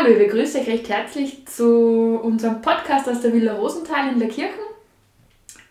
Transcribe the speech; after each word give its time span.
Hallo, 0.00 0.12
ich 0.12 0.18
begrüße 0.18 0.60
euch 0.60 0.66
recht 0.66 0.88
herzlich 0.88 1.46
zu 1.46 2.18
unserem 2.22 2.62
Podcast 2.62 3.06
aus 3.06 3.20
der 3.20 3.34
Villa 3.34 3.52
Rosenthal 3.52 4.08
in 4.10 4.18
der 4.18 4.28
Kirchen. 4.28 4.58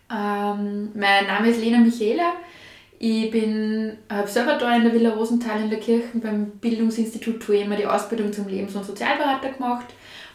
Ähm, 0.08 0.90
mein 0.94 1.26
Name 1.26 1.48
ist 1.48 1.60
Lena 1.60 1.78
Michaela. 1.78 2.34
Ich 3.00 3.28
bin 3.32 3.98
da 4.08 4.76
in 4.76 4.84
der 4.84 4.94
Villa 4.94 5.10
Rosenthal 5.14 5.62
in 5.62 5.70
der 5.70 5.80
Kirchen 5.80 6.20
beim 6.20 6.50
Bildungsinstitut 6.60 7.42
TUEMA 7.42 7.74
die 7.74 7.86
Ausbildung 7.86 8.32
zum 8.32 8.46
Lebens- 8.46 8.76
und 8.76 8.84
Sozialberater 8.84 9.48
gemacht. 9.48 9.86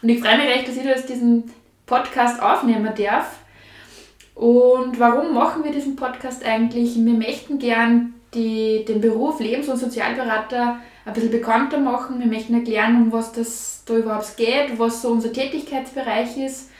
Und 0.02 0.10
ich 0.10 0.20
freue 0.20 0.36
mich 0.36 0.48
recht, 0.48 0.68
dass 0.68 0.76
ich 0.76 0.84
jetzt 0.84 1.08
diesen 1.08 1.50
Podcast 1.86 2.42
aufnehmen 2.42 2.92
darf. 2.98 3.38
Und 4.34 5.00
warum 5.00 5.32
machen 5.32 5.64
wir 5.64 5.72
diesen 5.72 5.96
Podcast 5.96 6.44
eigentlich? 6.44 6.96
Wir 6.96 7.14
möchten 7.14 7.58
gern 7.58 8.12
die, 8.36 8.84
den 8.84 9.00
Beruf 9.00 9.40
Lebens- 9.40 9.68
und 9.68 9.78
Sozialberater 9.78 10.78
ein 11.04 11.12
bisschen 11.12 11.30
bekannter 11.30 11.78
machen. 11.78 12.20
Wir 12.20 12.26
möchten 12.26 12.54
erklären, 12.54 13.02
um 13.02 13.12
was 13.12 13.32
das 13.32 13.82
da 13.86 13.94
überhaupt 13.94 14.36
geht, 14.36 14.78
was 14.78 15.02
so 15.02 15.08
unser 15.08 15.32
Tätigkeitsbereich 15.32 16.36
ist. 16.36 16.70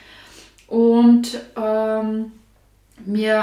Und 0.69 1.41
ähm, 1.57 2.33
wir 3.05 3.41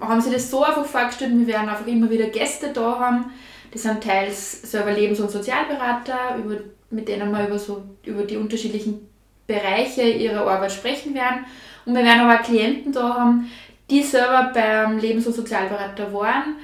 haben 0.00 0.20
sich 0.20 0.32
das 0.32 0.50
so 0.50 0.64
einfach 0.64 0.84
vorgestellt, 0.84 1.32
wir 1.34 1.46
werden 1.46 1.68
einfach 1.68 1.86
immer 1.86 2.10
wieder 2.10 2.26
Gäste 2.26 2.72
da 2.72 2.98
haben. 2.98 3.26
Das 3.72 3.82
sind 3.82 4.02
teils 4.02 4.62
selber 4.70 4.92
Lebens- 4.92 5.20
und 5.20 5.30
Sozialberater, 5.30 6.36
über, 6.42 6.56
mit 6.90 7.08
denen 7.08 7.30
wir 7.30 7.46
über, 7.46 7.58
so, 7.58 7.82
über 8.04 8.22
die 8.22 8.36
unterschiedlichen 8.36 9.08
Bereiche 9.46 10.02
ihrer 10.02 10.46
Arbeit 10.46 10.72
sprechen 10.72 11.14
werden. 11.14 11.44
Und 11.84 11.94
wir 11.94 12.04
werden 12.04 12.20
aber 12.20 12.40
auch 12.40 12.44
Klienten 12.44 12.92
da 12.92 13.14
haben, 13.14 13.50
die 13.90 14.02
selber 14.02 14.50
beim 14.52 14.98
Lebens- 14.98 15.26
und 15.28 15.34
Sozialberater 15.34 16.12
waren 16.12 16.56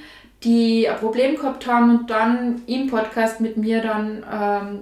die 0.44 0.88
ein 0.88 0.98
Problem 0.98 1.36
gehabt 1.36 1.66
haben 1.66 1.90
und 1.90 2.10
dann 2.10 2.62
im 2.66 2.88
Podcast 2.88 3.40
mit 3.40 3.56
mir 3.56 3.80
dann 3.80 4.24
ähm, 4.32 4.80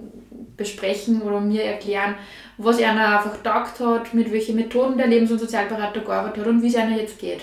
besprechen 0.56 1.22
oder 1.22 1.40
mir 1.40 1.64
erklären, 1.64 2.14
was 2.58 2.82
einer 2.82 3.18
einfach 3.18 3.36
taugt 3.42 3.80
hat, 3.80 4.14
mit 4.14 4.32
welchen 4.32 4.56
Methoden 4.56 4.98
der 4.98 5.06
Lebens- 5.06 5.30
und 5.30 5.38
Sozialberater 5.38 6.00
gearbeitet 6.00 6.40
hat 6.40 6.46
und 6.46 6.62
wie 6.62 6.68
es 6.68 6.76
einer 6.76 6.96
jetzt 6.96 7.18
geht. 7.18 7.40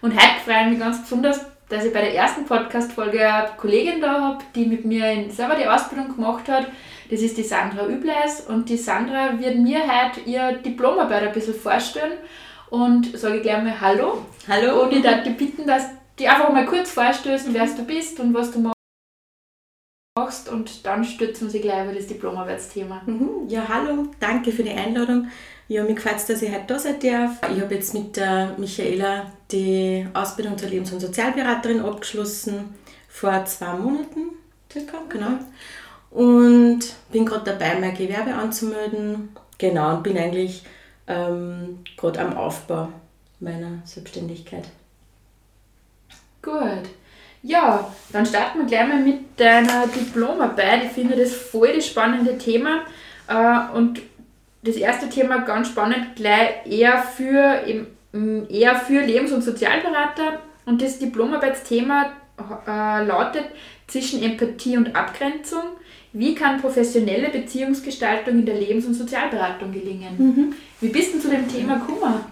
Und 0.00 0.14
heute 0.14 0.40
freue 0.44 0.64
ich 0.64 0.70
mich 0.70 0.78
ganz 0.78 1.02
besonders, 1.02 1.44
dass 1.68 1.84
ich 1.84 1.92
bei 1.92 2.00
der 2.00 2.14
ersten 2.14 2.46
Podcast-Folge 2.46 3.20
eine 3.20 3.48
Kollegin 3.56 4.00
da 4.00 4.20
habe, 4.20 4.44
die 4.54 4.64
mit 4.64 4.84
mir 4.84 5.10
in, 5.10 5.30
selber 5.30 5.54
die 5.54 5.66
Ausbildung 5.66 6.14
gemacht 6.14 6.48
hat. 6.48 6.66
Das 7.10 7.20
ist 7.20 7.36
die 7.36 7.42
Sandra 7.42 7.86
Übleis 7.86 8.46
und 8.48 8.68
die 8.68 8.76
Sandra 8.76 9.38
wird 9.38 9.56
mir 9.56 9.80
heute 9.80 10.20
ihr 10.24 10.52
Diplomarbeit 10.52 11.24
ein 11.24 11.32
bisschen 11.32 11.54
vorstellen 11.54 12.12
und 12.70 13.18
sage 13.18 13.40
gleich 13.40 13.62
mal 13.62 13.80
Hallo. 13.80 14.26
Hallo. 14.48 14.82
Und 14.82 14.92
ich 14.92 15.02
darf 15.02 15.22
dich 15.22 15.36
bitten, 15.36 15.66
dass 15.66 15.88
die 16.18 16.28
einfach 16.28 16.52
mal 16.52 16.66
kurz 16.66 16.90
vorstößen, 16.90 17.54
wer 17.54 17.66
du 17.66 17.84
bist 17.84 18.18
und 18.20 18.34
was 18.34 18.50
du 18.50 18.72
machst 20.16 20.48
und 20.48 20.84
dann 20.84 21.04
stützen 21.04 21.46
wir 21.46 21.50
sie 21.50 21.60
gleich 21.60 21.84
über 21.84 21.94
das 21.94 22.06
Diplomarbeitsthema. 22.06 23.02
Mhm. 23.06 23.48
Ja, 23.48 23.68
hallo, 23.68 24.08
danke 24.18 24.50
für 24.50 24.64
die 24.64 24.72
Einladung. 24.72 25.28
Ja, 25.68 25.84
mir 25.84 25.94
gefällt 25.94 26.16
es, 26.16 26.26
dass 26.26 26.42
ich 26.42 26.50
heute 26.50 26.64
da 26.66 26.78
sein 26.78 26.98
darf. 27.00 27.38
Ich 27.54 27.60
habe 27.60 27.74
jetzt 27.74 27.94
mit 27.94 28.16
der 28.16 28.54
Michaela 28.56 29.30
die 29.52 30.06
Ausbildung 30.14 30.56
zur 30.56 30.70
Lebens- 30.70 30.92
und 30.92 31.00
Sozialberaterin 31.00 31.80
abgeschlossen 31.80 32.74
vor 33.08 33.44
zwei 33.44 33.74
Monaten 33.74 34.30
circa, 34.72 34.98
genau. 35.08 35.38
Und 36.10 36.80
bin 37.12 37.26
gerade 37.26 37.52
dabei, 37.52 37.78
mein 37.78 37.94
Gewerbe 37.94 38.34
anzumelden. 38.34 39.30
Genau, 39.58 39.96
und 39.96 40.02
bin 40.02 40.16
eigentlich 40.16 40.62
ähm, 41.06 41.80
gerade 41.96 42.20
am 42.20 42.36
Aufbau 42.36 42.88
meiner 43.40 43.82
Selbstständigkeit. 43.84 44.68
Gut. 46.48 46.90
Ja, 47.42 47.92
dann 48.12 48.26
starten 48.26 48.60
wir 48.60 48.66
gleich 48.66 48.88
mal 48.88 49.00
mit 49.00 49.38
deiner 49.38 49.86
Diplomarbeit. 49.86 50.84
Ich 50.84 50.92
finde 50.92 51.16
das 51.16 51.34
voll 51.34 51.72
das 51.74 51.86
spannende 51.86 52.36
Thema. 52.38 52.80
Äh, 53.28 53.76
und 53.76 54.00
das 54.62 54.76
erste 54.76 55.08
Thema 55.08 55.38
ganz 55.38 55.68
spannend, 55.68 56.16
gleich 56.16 56.66
eher 56.66 56.98
für, 56.98 57.62
eher 58.48 58.76
für 58.76 59.00
Lebens- 59.02 59.32
und 59.32 59.42
Sozialberater. 59.42 60.40
Und 60.66 60.82
das 60.82 60.98
Diplomarbeitsthema 60.98 62.12
äh, 62.66 63.04
lautet 63.04 63.44
zwischen 63.86 64.22
Empathie 64.22 64.76
und 64.76 64.94
Abgrenzung. 64.96 65.62
Wie 66.12 66.34
kann 66.34 66.60
professionelle 66.60 67.28
Beziehungsgestaltung 67.28 68.40
in 68.40 68.46
der 68.46 68.56
Lebens- 68.56 68.86
und 68.86 68.94
Sozialberatung 68.94 69.72
gelingen? 69.72 70.14
Mhm. 70.18 70.54
Wie 70.80 70.88
bist 70.88 71.14
du 71.14 71.20
zu 71.20 71.28
dem 71.28 71.48
Thema 71.48 71.76
gekommen? 71.76 72.24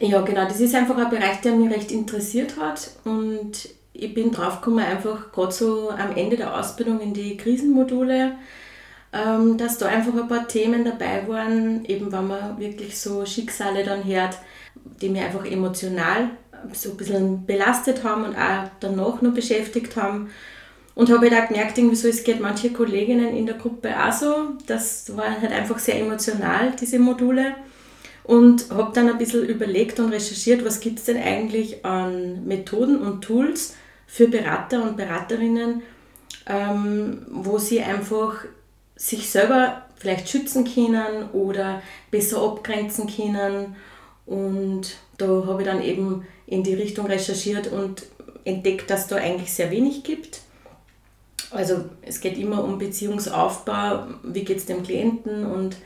Ja, 0.00 0.20
genau. 0.20 0.44
Das 0.44 0.60
ist 0.60 0.74
einfach 0.74 0.96
ein 0.96 1.10
Bereich, 1.10 1.40
der 1.40 1.52
mich 1.54 1.72
recht 1.74 1.90
interessiert 1.90 2.56
hat. 2.56 2.90
Und 3.04 3.68
ich 3.92 4.14
bin 4.14 4.30
draufgekommen, 4.30 4.84
einfach 4.84 5.32
gerade 5.32 5.52
so 5.52 5.90
am 5.90 6.16
Ende 6.16 6.36
der 6.36 6.56
Ausbildung 6.56 7.00
in 7.00 7.14
die 7.14 7.36
Krisenmodule, 7.36 8.32
ähm, 9.12 9.56
dass 9.58 9.78
da 9.78 9.86
einfach 9.86 10.14
ein 10.14 10.28
paar 10.28 10.46
Themen 10.46 10.84
dabei 10.84 11.26
waren, 11.26 11.84
eben 11.84 12.12
wenn 12.12 12.28
man 12.28 12.60
wirklich 12.60 12.98
so 12.98 13.26
Schicksale 13.26 13.82
dann 13.82 14.04
hört, 14.04 14.38
die 15.02 15.08
mich 15.08 15.22
einfach 15.22 15.44
emotional 15.44 16.30
so 16.72 16.90
ein 16.90 16.96
bisschen 16.96 17.46
belastet 17.46 18.04
haben 18.04 18.24
und 18.24 18.36
auch 18.36 18.68
danach 18.80 19.20
noch 19.20 19.34
beschäftigt 19.34 19.96
haben. 19.96 20.30
Und 20.94 21.10
habe 21.10 21.30
halt 21.30 21.44
auch 21.44 21.48
gemerkt, 21.48 21.78
irgendwie 21.78 21.94
so, 21.96 22.08
es 22.08 22.24
geht 22.24 22.40
manche 22.40 22.70
Kolleginnen 22.70 23.36
in 23.36 23.46
der 23.46 23.54
Gruppe 23.54 23.90
auch 23.96 24.12
so. 24.12 24.34
Das 24.66 25.16
war 25.16 25.40
halt 25.40 25.52
einfach 25.52 25.78
sehr 25.78 26.00
emotional, 26.00 26.72
diese 26.80 26.98
Module 26.98 27.54
und 28.28 28.70
habe 28.70 28.92
dann 28.92 29.08
ein 29.08 29.16
bisschen 29.16 29.46
überlegt 29.46 29.98
und 29.98 30.12
recherchiert, 30.12 30.62
was 30.62 30.80
gibt 30.80 30.98
es 30.98 31.06
denn 31.06 31.16
eigentlich 31.16 31.86
an 31.86 32.44
Methoden 32.44 32.98
und 32.98 33.22
Tools 33.22 33.74
für 34.06 34.28
Berater 34.28 34.82
und 34.82 34.98
Beraterinnen, 34.98 35.80
ähm, 36.46 37.22
wo 37.30 37.56
sie 37.56 37.80
einfach 37.80 38.44
sich 38.96 39.30
selber 39.30 39.86
vielleicht 39.96 40.28
schützen 40.28 40.66
können 40.66 41.30
oder 41.32 41.80
besser 42.10 42.42
abgrenzen 42.42 43.06
können. 43.06 43.76
Und 44.26 44.98
da 45.16 45.46
habe 45.46 45.62
ich 45.62 45.68
dann 45.68 45.82
eben 45.82 46.26
in 46.46 46.62
die 46.62 46.74
Richtung 46.74 47.06
recherchiert 47.06 47.68
und 47.68 48.04
entdeckt, 48.44 48.90
dass 48.90 49.06
da 49.06 49.16
eigentlich 49.16 49.54
sehr 49.54 49.70
wenig 49.70 50.04
gibt. 50.04 50.42
Also 51.50 51.86
es 52.02 52.20
geht 52.20 52.36
immer 52.36 52.62
um 52.62 52.76
Beziehungsaufbau, 52.76 54.06
wie 54.22 54.44
geht 54.44 54.58
es 54.58 54.66
dem 54.66 54.82
Klienten 54.82 55.46
und 55.46 55.76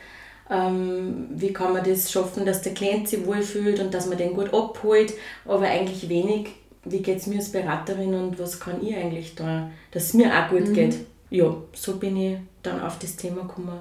ähm, 0.52 1.28
wie 1.30 1.52
kann 1.52 1.72
man 1.72 1.82
das 1.82 2.12
schaffen, 2.12 2.44
dass 2.44 2.60
der 2.60 2.74
Klient 2.74 3.08
sich 3.08 3.24
wohlfühlt 3.24 3.80
und 3.80 3.94
dass 3.94 4.06
man 4.06 4.18
den 4.18 4.34
gut 4.34 4.52
abholt, 4.52 5.14
aber 5.46 5.62
eigentlich 5.62 6.08
wenig, 6.08 6.50
wie 6.84 7.00
geht 7.00 7.18
es 7.18 7.26
mir 7.26 7.38
als 7.38 7.50
Beraterin 7.50 8.14
und 8.14 8.38
was 8.38 8.60
kann 8.60 8.84
ich 8.86 8.94
eigentlich 8.94 9.34
da, 9.34 9.70
dass 9.92 10.04
es 10.04 10.14
mir 10.14 10.30
auch 10.30 10.50
gut 10.50 10.68
mhm. 10.68 10.74
geht. 10.74 10.96
Ja, 11.30 11.56
so 11.72 11.96
bin 11.96 12.16
ich 12.16 12.38
dann 12.62 12.82
auf 12.82 12.98
das 12.98 13.16
Thema 13.16 13.42
gekommen. 13.42 13.78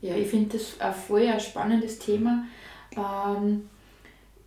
Ja, 0.00 0.14
ich 0.14 0.28
finde 0.28 0.56
das 0.56 0.80
ein 0.80 0.94
voll 0.94 1.26
ein 1.26 1.40
spannendes 1.40 1.98
Thema. 1.98 2.44
Ähm, 2.96 3.68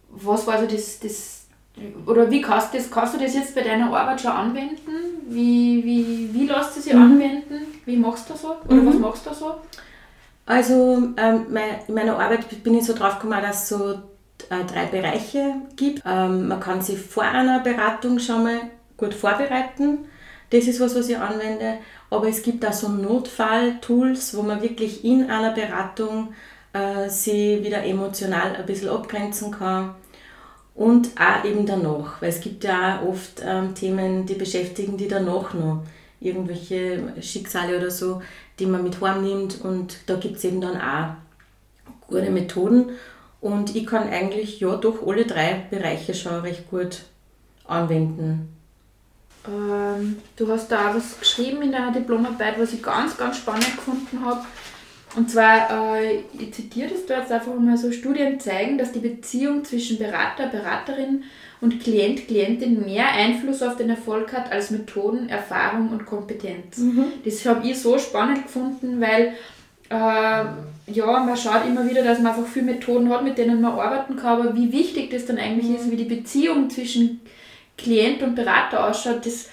was 0.09 0.47
war 0.47 0.59
so 0.61 0.65
das, 0.65 0.99
das 0.99 1.41
oder 2.05 2.29
wie 2.29 2.41
kannst, 2.41 2.73
das, 2.73 2.89
kannst 2.89 3.15
du 3.15 3.19
das 3.19 3.33
jetzt 3.33 3.55
bei 3.55 3.61
deiner 3.61 3.93
Arbeit 3.93 4.21
schon 4.21 4.31
anwenden? 4.31 4.77
Wie, 5.27 5.83
wie, 5.83 6.29
wie 6.33 6.45
lässt 6.45 6.77
du 6.77 6.81
sie 6.81 6.93
mhm. 6.93 7.01
anwenden? 7.01 7.65
Wie 7.85 7.97
machst 7.97 8.29
du 8.29 8.35
so? 8.35 8.55
Oder 8.65 8.75
mhm. 8.75 8.87
was 8.87 8.95
machst 8.95 9.25
du 9.25 9.33
so? 9.33 9.55
Also 10.51 11.13
ähm, 11.15 11.45
in 11.87 11.93
meiner 11.93 12.19
Arbeit 12.19 12.61
bin 12.61 12.77
ich 12.77 12.85
so 12.85 12.93
drauf 12.93 13.19
gekommen, 13.19 13.41
dass 13.41 13.63
es 13.63 13.69
so 13.69 13.93
äh, 14.49 14.65
drei 14.67 14.85
Bereiche 14.87 15.53
gibt. 15.77 16.03
Ähm, 16.05 16.49
man 16.49 16.59
kann 16.59 16.81
sich 16.81 16.99
vor 16.99 17.23
einer 17.23 17.61
Beratung 17.61 18.19
schon 18.19 18.43
mal 18.43 18.59
gut 18.97 19.13
vorbereiten. 19.13 19.99
Das 20.49 20.67
ist 20.67 20.81
was, 20.81 20.93
was 20.93 21.07
ich 21.07 21.17
anwende. 21.17 21.77
Aber 22.09 22.27
es 22.27 22.43
gibt 22.43 22.65
auch 22.65 22.73
so 22.73 22.89
Notfall-Tools, 22.89 24.35
wo 24.35 24.41
man 24.41 24.61
wirklich 24.61 25.05
in 25.05 25.29
einer 25.29 25.51
Beratung 25.51 26.33
äh, 26.73 27.07
sie 27.07 27.63
wieder 27.63 27.85
emotional 27.85 28.53
ein 28.57 28.65
bisschen 28.65 28.89
abgrenzen 28.89 29.51
kann. 29.51 29.95
Und 30.75 31.11
auch 31.17 31.45
eben 31.45 31.65
danach, 31.65 32.21
weil 32.21 32.27
es 32.27 32.41
gibt 32.41 32.65
ja 32.65 32.99
auch 32.99 33.07
oft 33.07 33.41
ähm, 33.41 33.73
Themen, 33.73 34.25
die 34.25 34.35
beschäftigen 34.35 34.97
die 34.97 35.07
danach 35.07 35.53
noch. 35.53 35.83
Irgendwelche 36.19 37.13
Schicksale 37.21 37.77
oder 37.77 37.89
so, 37.89 38.21
die 38.61 38.67
man 38.67 38.83
mit 38.83 39.01
heimnimmt 39.01 39.59
und 39.61 39.97
da 40.05 40.15
gibt 40.15 40.37
es 40.37 40.43
eben 40.45 40.61
dann 40.61 40.79
auch 40.79 41.15
gute 42.07 42.29
Methoden 42.29 42.91
und 43.41 43.75
ich 43.75 43.85
kann 43.87 44.07
eigentlich 44.07 44.59
ja 44.59 44.75
doch 44.75 45.05
alle 45.05 45.25
drei 45.25 45.65
Bereiche 45.69 46.13
schon 46.13 46.41
recht 46.41 46.69
gut 46.69 47.01
anwenden. 47.67 48.55
Ähm, 49.47 50.17
du 50.35 50.47
hast 50.47 50.71
da 50.71 50.89
auch 50.89 50.95
was 50.95 51.19
geschrieben 51.19 51.63
in 51.63 51.71
deiner 51.71 51.91
Diplomarbeit, 51.91 52.59
was 52.59 52.73
ich 52.73 52.83
ganz, 52.83 53.17
ganz 53.17 53.37
spannend 53.37 53.75
gefunden 53.75 54.23
habe. 54.23 54.41
Und 55.15 55.29
zwar, 55.29 55.97
äh, 55.97 56.19
ich 56.37 56.53
zitiere 56.53 56.89
das 56.89 57.05
da 57.07 57.19
jetzt 57.19 57.31
einfach 57.31 57.53
mal 57.55 57.77
so, 57.77 57.91
Studien 57.91 58.39
zeigen, 58.39 58.77
dass 58.77 58.91
die 58.91 58.99
Beziehung 58.99 59.65
zwischen 59.65 59.97
Berater, 59.97 60.47
Beraterin 60.47 61.23
und 61.61 61.79
Klient, 61.79 62.27
Klientin 62.27 62.83
mehr 62.83 63.07
Einfluss 63.11 63.61
auf 63.61 63.77
den 63.77 63.91
Erfolg 63.91 64.33
hat 64.33 64.51
als 64.51 64.71
Methoden, 64.71 65.29
Erfahrung 65.29 65.89
und 65.89 66.05
Kompetenz. 66.05 66.77
Mhm. 66.77 67.05
Das 67.23 67.45
habe 67.45 67.67
ich 67.67 67.79
so 67.79 67.99
spannend 67.99 68.43
gefunden, 68.43 68.99
weil 68.99 69.33
äh, 69.89 70.45
ja, 70.91 71.19
man 71.23 71.37
schaut 71.37 71.65
immer 71.67 71.87
wieder, 71.87 72.03
dass 72.03 72.19
man 72.19 72.33
einfach 72.33 72.47
viele 72.47 72.65
Methoden 72.65 73.09
hat, 73.09 73.23
mit 73.23 73.37
denen 73.37 73.61
man 73.61 73.73
arbeiten 73.73 74.15
kann, 74.15 74.39
aber 74.39 74.55
wie 74.55 74.71
wichtig 74.71 75.11
das 75.11 75.25
dann 75.25 75.37
eigentlich 75.37 75.69
mhm. 75.69 75.75
ist, 75.75 75.91
wie 75.91 75.97
die 75.97 76.05
Beziehung 76.05 76.69
zwischen 76.69 77.21
Klient 77.77 78.23
und 78.23 78.35
Berater 78.35 78.87
ausschaut, 78.87 79.25
das 79.25 79.47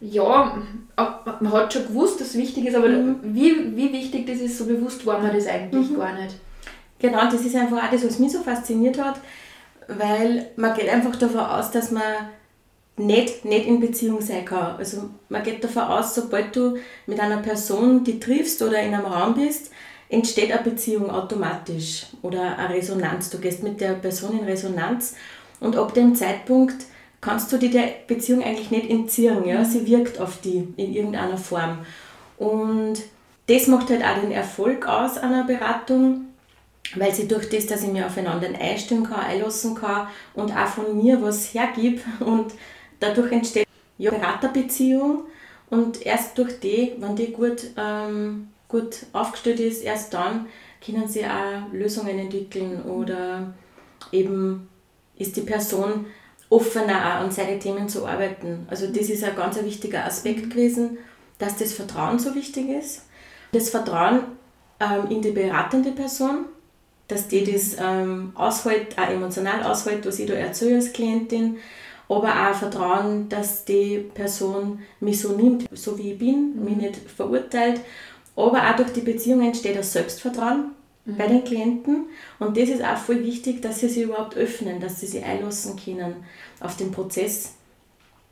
ja, 0.00 0.56
man 0.96 1.52
hat 1.52 1.72
schon 1.72 1.88
gewusst, 1.88 2.20
dass 2.20 2.28
es 2.28 2.36
wichtig 2.36 2.66
ist, 2.66 2.76
aber 2.76 2.88
mhm. 2.88 3.16
wie, 3.22 3.76
wie 3.76 3.92
wichtig 3.92 4.26
das 4.26 4.38
ist, 4.38 4.58
so 4.58 4.66
bewusst 4.66 5.04
war 5.06 5.18
man 5.18 5.34
das 5.34 5.46
eigentlich 5.46 5.90
mhm. 5.90 5.96
gar 5.96 6.12
nicht. 6.12 6.36
Genau, 7.00 7.24
das 7.24 7.44
ist 7.44 7.56
einfach 7.56 7.84
auch 7.84 7.90
das, 7.90 8.04
was 8.04 8.18
mich 8.18 8.32
so 8.32 8.40
fasziniert 8.40 9.02
hat, 9.02 9.20
weil 9.88 10.50
man 10.56 10.76
geht 10.76 10.88
einfach 10.88 11.16
davon 11.16 11.40
aus, 11.40 11.70
dass 11.70 11.90
man 11.90 12.02
nicht, 12.96 13.44
nicht 13.44 13.66
in 13.66 13.80
Beziehung 13.80 14.20
sein 14.20 14.44
kann. 14.44 14.76
Also 14.76 15.10
man 15.28 15.42
geht 15.42 15.62
davon 15.64 15.84
aus, 15.84 16.14
sobald 16.14 16.54
du 16.54 16.76
mit 17.06 17.18
einer 17.20 17.38
Person 17.38 18.04
die 18.04 18.20
triffst 18.20 18.60
oder 18.62 18.80
in 18.80 18.94
einem 18.94 19.06
Raum 19.06 19.34
bist, 19.34 19.70
entsteht 20.08 20.52
eine 20.52 20.62
Beziehung 20.62 21.10
automatisch 21.10 22.06
oder 22.22 22.58
eine 22.58 22.74
Resonanz. 22.74 23.30
Du 23.30 23.38
gehst 23.38 23.62
mit 23.62 23.80
der 23.80 23.92
Person 23.92 24.38
in 24.38 24.44
Resonanz 24.44 25.14
und 25.60 25.76
ab 25.76 25.94
dem 25.94 26.14
Zeitpunkt 26.14 26.86
kannst 27.20 27.52
du 27.52 27.56
dir 27.56 27.70
der 27.70 27.88
Beziehung 28.06 28.42
eigentlich 28.42 28.70
nicht 28.70 28.90
entziehen. 28.90 29.46
Ja? 29.46 29.64
Sie 29.64 29.86
wirkt 29.86 30.20
auf 30.20 30.40
die 30.40 30.68
in 30.76 30.94
irgendeiner 30.94 31.38
Form. 31.38 31.78
Und 32.36 32.98
das 33.48 33.66
macht 33.66 33.90
halt 33.90 34.04
auch 34.04 34.20
den 34.20 34.32
Erfolg 34.32 34.86
aus 34.86 35.18
einer 35.18 35.44
Beratung, 35.44 36.27
weil 36.96 37.14
sie 37.14 37.28
durch 37.28 37.48
das, 37.48 37.66
dass 37.66 37.82
ich 37.82 37.92
mir 37.92 38.06
aufeinander 38.06 38.48
einstellen 38.58 39.04
kann, 39.04 39.20
einlassen 39.20 39.74
kann 39.74 40.08
und 40.34 40.52
auch 40.56 40.66
von 40.66 40.96
mir 40.96 41.20
was 41.22 41.52
hergibt 41.54 42.04
und 42.20 42.52
dadurch 43.00 43.32
entsteht 43.32 43.66
ja 43.98 44.10
Beraterbeziehung 44.10 45.24
und 45.70 46.04
erst 46.04 46.38
durch 46.38 46.60
die, 46.60 46.94
wenn 46.98 47.16
die 47.16 47.32
gut, 47.32 47.64
ähm, 47.76 48.48
gut 48.68 49.06
aufgestellt 49.12 49.60
ist, 49.60 49.82
erst 49.82 50.14
dann 50.14 50.46
können 50.84 51.08
sie 51.08 51.24
auch 51.24 51.72
Lösungen 51.72 52.18
entwickeln 52.18 52.82
oder 52.82 53.52
eben 54.12 54.68
ist 55.16 55.36
die 55.36 55.42
Person 55.42 56.06
offener 56.50 56.96
auch 56.96 57.24
an 57.24 57.30
seine 57.30 57.58
Themen 57.58 57.88
zu 57.88 58.06
arbeiten. 58.06 58.66
Also 58.70 58.86
das 58.86 59.10
ist 59.10 59.24
ein 59.24 59.36
ganz 59.36 59.62
wichtiger 59.62 60.04
Aspekt 60.04 60.50
gewesen, 60.50 60.98
dass 61.38 61.56
das 61.56 61.74
Vertrauen 61.74 62.18
so 62.18 62.34
wichtig 62.34 62.68
ist. 62.68 63.02
Das 63.52 63.70
Vertrauen 63.70 64.22
ähm, 64.80 65.10
in 65.10 65.22
die 65.22 65.32
beratende 65.32 65.92
Person, 65.92 66.46
dass 67.08 67.26
die 67.26 67.50
das 67.50 67.76
ähm, 67.80 68.32
aushält, 68.34 68.98
auch 68.98 69.10
emotional 69.10 69.62
aushält, 69.64 70.06
was 70.06 70.18
ich 70.18 70.26
da 70.26 70.34
erzähle 70.34 70.76
als 70.76 70.92
Klientin, 70.92 71.56
aber 72.08 72.28
auch 72.28 72.54
Vertrauen, 72.54 73.28
dass 73.28 73.64
die 73.64 73.98
Person 74.14 74.80
mich 75.00 75.20
so 75.20 75.32
nimmt, 75.32 75.68
so 75.72 75.98
wie 75.98 76.12
ich 76.12 76.18
bin, 76.18 76.54
mhm. 76.56 76.64
mich 76.64 76.76
nicht 76.76 76.96
verurteilt. 76.96 77.80
Aber 78.36 78.58
auch 78.58 78.76
durch 78.76 78.92
die 78.92 79.00
Beziehung 79.00 79.42
entsteht 79.42 79.76
das 79.76 79.92
Selbstvertrauen 79.92 80.70
mhm. 81.04 81.16
bei 81.16 81.26
den 81.26 81.44
Klienten. 81.44 82.06
Und 82.38 82.56
das 82.56 82.68
ist 82.68 82.84
auch 82.84 82.96
voll 82.96 83.24
wichtig, 83.24 83.60
dass 83.62 83.80
sie 83.80 83.88
sich 83.88 84.04
überhaupt 84.04 84.36
öffnen, 84.36 84.80
dass 84.80 85.00
sie 85.00 85.06
sich 85.06 85.24
einlassen 85.24 85.76
können 85.82 86.16
auf 86.60 86.76
den 86.76 86.92
Prozess, 86.92 87.54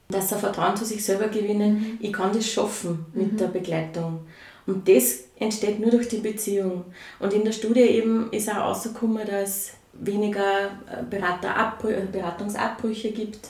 dass 0.08 0.28
sie 0.28 0.37
Vertrauen 0.37 0.76
zu 0.76 0.84
sich 0.84 1.05
selber 1.05 1.28
gewinnen. 1.28 1.75
Mhm. 1.75 1.99
Ich 2.00 2.12
kann 2.12 2.32
das 2.32 2.49
schaffen 2.49 3.06
mit 3.12 3.32
mhm. 3.32 3.37
der 3.37 3.49
Begleitung. 3.49 4.20
Und 4.67 4.88
das 4.88 5.25
entsteht 5.38 5.80
nur 5.80 5.90
durch 5.90 6.08
die 6.08 6.18
Beziehung. 6.18 6.84
Und 7.18 7.32
in 7.32 7.44
der 7.44 7.52
Studie 7.52 7.80
eben 7.80 8.30
ist 8.32 8.50
auch 8.50 8.56
rausgekommen, 8.56 9.26
dass 9.26 9.72
weniger 9.92 10.66
äh, 10.90 11.02
Beraterabbrü 11.08 11.94
Beratungsabbrüche 12.12 13.10
gibt, 13.12 13.48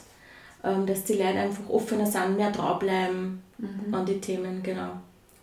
ähm, 0.64 0.86
dass 0.86 1.04
die 1.04 1.14
Leute 1.14 1.38
einfach 1.38 1.68
offener 1.68 2.06
sind, 2.06 2.36
mehr 2.36 2.50
dranbleiben 2.50 3.42
mhm. 3.58 3.94
an 3.94 4.06
die 4.06 4.20
Themen, 4.20 4.62
genau. 4.62 4.92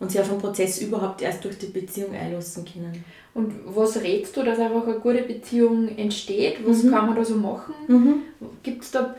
Und 0.00 0.10
sie 0.10 0.20
auf 0.20 0.28
den 0.28 0.38
Prozess 0.38 0.80
überhaupt 0.80 1.22
erst 1.22 1.44
durch 1.44 1.56
die 1.56 1.66
Beziehung 1.66 2.14
einlassen 2.14 2.64
können. 2.64 3.04
Und 3.32 3.52
was 3.64 4.02
rätst 4.02 4.36
du, 4.36 4.42
dass 4.42 4.58
einfach 4.58 4.86
eine 4.86 4.98
gute 4.98 5.22
Beziehung 5.22 5.88
entsteht? 5.96 6.56
Was 6.66 6.82
mhm. 6.82 6.90
kann 6.90 7.06
man 7.06 7.16
da 7.16 7.24
so 7.24 7.36
machen? 7.36 7.74
Mhm. 7.88 8.22
Gibt 8.62 8.84
es 8.84 8.90
da 8.90 9.14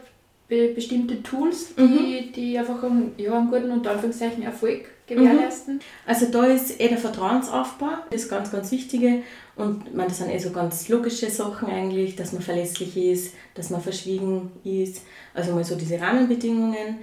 be 0.48 0.70
bestimmte 0.76 1.24
Tools, 1.24 1.74
die, 1.76 1.82
mhm. 1.82 2.34
die 2.34 2.58
einfach 2.58 2.84
einen, 2.84 3.14
ja, 3.18 3.38
einen 3.38 3.50
guten 3.50 3.72
und 3.72 3.88
Anführungszeichen 3.88 4.44
Erfolg 4.44 4.86
gewährleisten? 5.08 5.76
Mhm. 5.76 5.80
Also 6.06 6.28
da 6.28 6.46
ist 6.46 6.80
eh 6.80 6.88
der 6.88 6.98
Vertrauensaufbau, 6.98 7.90
das 8.10 8.30
ganz, 8.30 8.52
ganz 8.52 8.72
Wichtige. 8.72 9.24
Und 9.56 9.96
man, 9.96 10.08
das 10.08 10.18
sind 10.18 10.30
eh 10.30 10.38
so 10.38 10.52
ganz 10.52 10.90
logische 10.90 11.30
Sachen 11.30 11.70
eigentlich, 11.70 12.16
dass 12.16 12.34
man 12.34 12.42
verlässlich 12.42 12.98
ist, 12.98 13.34
dass 13.54 13.70
man 13.70 13.82
verschwiegen 13.82 14.52
ist. 14.64 15.02
Also 15.34 15.54
mal 15.54 15.64
so 15.64 15.76
diese 15.76 16.00
Rahmenbedingungen. 16.00 17.00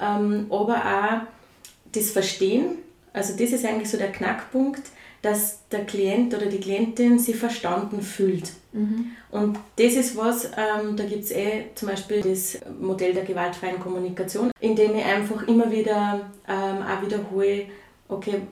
Ähm, 0.00 0.46
aber 0.50 0.76
auch 0.76 1.92
das 1.92 2.10
Verstehen, 2.10 2.78
also 3.12 3.32
das 3.32 3.52
ist 3.52 3.64
eigentlich 3.64 3.90
so 3.90 3.96
der 3.96 4.12
Knackpunkt, 4.12 4.82
dass 5.24 5.66
der 5.70 5.86
Klient 5.86 6.34
oder 6.34 6.46
die 6.46 6.60
Klientin 6.60 7.18
sich 7.18 7.36
verstanden 7.36 8.02
fühlt. 8.02 8.52
Mhm. 8.72 9.12
Und 9.30 9.58
das 9.76 9.94
ist 9.94 10.16
was, 10.18 10.44
ähm, 10.44 10.98
da 10.98 11.04
gibt 11.04 11.24
es 11.24 11.30
eh 11.30 11.64
zum 11.74 11.88
Beispiel 11.88 12.20
das 12.20 12.58
Modell 12.78 13.14
der 13.14 13.24
gewaltfreien 13.24 13.80
Kommunikation, 13.80 14.50
in 14.60 14.76
dem 14.76 14.94
ich 14.94 15.04
einfach 15.04 15.48
immer 15.48 15.70
wieder 15.70 16.30
ähm, 16.46 16.82
auch 16.82 17.02
wiederhole, 17.02 17.66
okay, 18.06 18.42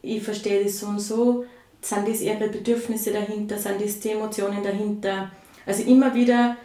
ich 0.00 0.22
verstehe 0.22 0.62
das 0.62 0.78
so 0.78 0.86
und 0.86 1.00
so, 1.00 1.44
sind 1.80 2.06
das 2.06 2.20
ihre 2.20 2.48
Bedürfnisse 2.48 3.10
dahinter, 3.12 3.58
sind 3.58 3.80
das 3.82 3.98
die 3.98 4.10
Emotionen 4.10 4.62
dahinter. 4.62 5.32
Also 5.66 5.82
immer 5.82 6.14
wieder 6.14 6.56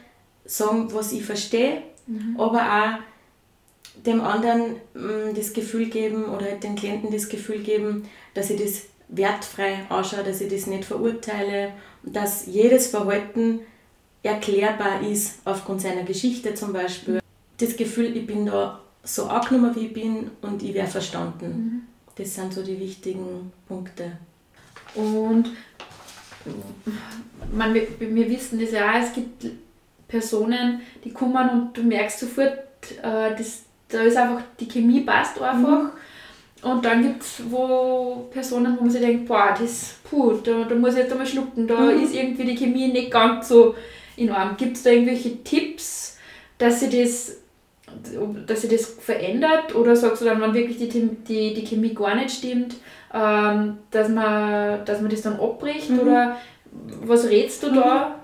sagen, 0.45 0.93
was 0.93 1.13
ich 1.13 1.23
verstehe, 1.23 1.81
mhm. 2.05 2.39
aber 2.39 2.61
auch 2.61 4.03
dem 4.05 4.21
anderen 4.21 4.75
mh, 4.93 5.31
mm, 5.31 5.35
das 5.35 5.51
Gefühl 5.51 5.87
geben 5.89 6.25
oder 6.25 6.51
den 6.51 6.75
Klienten 6.75 7.11
das 7.11 7.27
Gefühl 7.27 7.63
geben, 7.63 8.07
dass 8.35 8.51
ich 8.51 8.61
das 8.61 8.83
wertfrei 9.09 9.85
anschaue, 9.89 10.23
dass 10.23 10.41
ich 10.41 10.51
das 10.51 10.67
nicht 10.67 10.85
verurteile, 10.85 11.71
dass 12.03 12.45
jedes 12.45 12.87
Verhalten 12.87 13.61
erklärbar 14.23 15.01
ist 15.01 15.39
aufgrund 15.45 15.81
seiner 15.81 16.03
Geschichte 16.03 16.53
zum 16.53 16.73
Beispiel. 16.73 17.19
Das 17.57 17.75
Gefühl, 17.75 18.15
ich 18.15 18.27
bin 18.27 18.45
da 18.45 18.81
so 19.03 19.25
angenommen, 19.25 19.75
wie 19.75 19.87
ich 19.87 19.93
bin 19.93 20.31
und 20.41 20.61
ich 20.61 20.73
werde 20.73 20.91
verstanden. 20.91 21.47
Mhm. 21.47 21.81
Das 22.15 22.35
sind 22.35 22.53
so 22.53 22.63
die 22.63 22.79
wichtigen 22.79 23.51
Punkte. 23.67 24.11
Und 24.95 25.51
man, 27.51 27.73
wir, 27.73 27.87
wir 27.99 28.29
wissen 28.29 28.59
das 28.59 28.71
ja 28.71 28.91
auch, 28.91 29.01
es 29.01 29.13
gibt 29.13 29.45
Personen, 30.07 30.81
die 31.03 31.11
kommen 31.11 31.49
und 31.49 31.77
du 31.77 31.83
merkst 31.83 32.19
sofort, 32.19 32.57
äh, 33.01 33.35
das, 33.35 33.63
da 33.89 34.01
ist 34.01 34.17
einfach, 34.17 34.41
die 34.59 34.67
Chemie 34.67 35.01
passt 35.01 35.39
einfach. 35.41 35.83
Mhm. 35.83 35.89
Und 36.63 36.83
dann 36.83 37.03
gibt 37.03 37.21
es 37.21 37.41
wo 37.49 38.27
Personen, 38.31 38.77
wo 38.77 38.81
man 38.81 38.89
sich 38.89 39.01
denkt, 39.01 39.27
boah, 39.27 39.55
das, 39.57 39.95
puh, 40.03 40.33
da, 40.43 40.63
da 40.63 40.75
muss 40.75 40.93
ich 40.93 40.99
jetzt 40.99 41.11
einmal 41.11 41.27
schlucken, 41.27 41.67
da 41.67 41.79
mhm. 41.79 42.01
ist 42.01 42.15
irgendwie 42.15 42.45
die 42.45 42.55
Chemie 42.55 42.87
nicht 42.87 43.11
ganz 43.11 43.49
so 43.49 43.75
in 44.15 44.31
Ordnung. 44.31 44.57
Gibt 44.57 44.77
es 44.77 44.83
da 44.83 44.89
irgendwelche 44.89 45.43
Tipps, 45.43 46.17
dass 46.57 46.79
sie 46.79 46.89
das 46.89 47.37
dass 48.45 48.61
sich 48.61 48.69
das 48.69 48.85
verändert 48.85 49.73
oder 49.75 49.95
sagst 49.95 50.21
du 50.21 50.25
dann, 50.25 50.41
wenn 50.41 50.53
wirklich 50.53 50.77
die, 50.77 50.89
die, 50.89 51.53
die 51.53 51.65
Chemie 51.65 51.93
gar 51.93 52.15
nicht 52.15 52.31
stimmt, 52.31 52.75
ähm, 53.13 53.77
dass, 53.91 54.09
man, 54.09 54.83
dass 54.85 55.01
man 55.01 55.09
das 55.09 55.21
dann 55.21 55.39
abbricht 55.39 55.89
mhm. 55.89 55.99
oder 55.99 56.37
was 57.03 57.29
rätst 57.29 57.63
du 57.63 57.71
mhm. 57.71 57.75
da? 57.75 58.15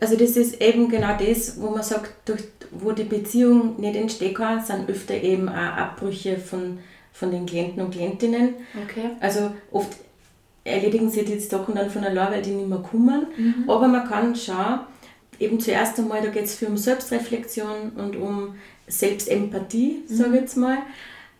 Also 0.00 0.16
das 0.16 0.36
ist 0.36 0.60
eben 0.60 0.88
genau 0.88 1.16
das, 1.18 1.60
wo 1.60 1.70
man 1.70 1.82
sagt, 1.82 2.28
durch, 2.28 2.42
wo 2.70 2.92
die 2.92 3.04
Beziehung 3.04 3.80
nicht 3.80 3.96
entstehen 3.96 4.34
kann, 4.34 4.62
sind 4.62 4.88
öfter 4.88 5.14
eben 5.14 5.48
auch 5.48 5.54
Abbrüche 5.54 6.36
von 6.36 6.78
von 7.14 7.30
den 7.30 7.46
Klienten 7.46 7.80
und 7.80 7.92
Klientinnen. 7.92 8.56
Okay. 8.84 9.10
Also 9.20 9.52
oft 9.70 9.96
erledigen 10.64 11.08
sie 11.08 11.24
die 11.24 11.38
Sachen 11.38 11.76
dann 11.76 11.88
von 11.88 12.04
allein, 12.04 12.32
weil 12.32 12.42
die 12.42 12.50
nicht 12.50 12.68
mehr 12.68 12.80
kommen. 12.80 13.26
Mhm. 13.36 13.70
Aber 13.70 13.86
man 13.86 14.06
kann 14.06 14.34
schauen, 14.34 14.80
eben 15.38 15.60
zuerst 15.60 15.98
einmal, 15.98 16.20
da 16.20 16.28
geht 16.28 16.44
es 16.44 16.56
viel 16.56 16.68
um 16.68 16.76
Selbstreflexion 16.76 17.92
und 17.96 18.16
um 18.16 18.56
Selbstempathie, 18.88 20.02
mhm. 20.08 20.14
sage 20.14 20.34
ich 20.34 20.40
jetzt 20.40 20.56
mal, 20.56 20.78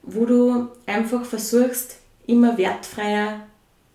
wo 0.02 0.24
du 0.24 0.68
einfach 0.86 1.24
versuchst, 1.24 1.96
immer 2.26 2.56
wertfreier 2.56 3.40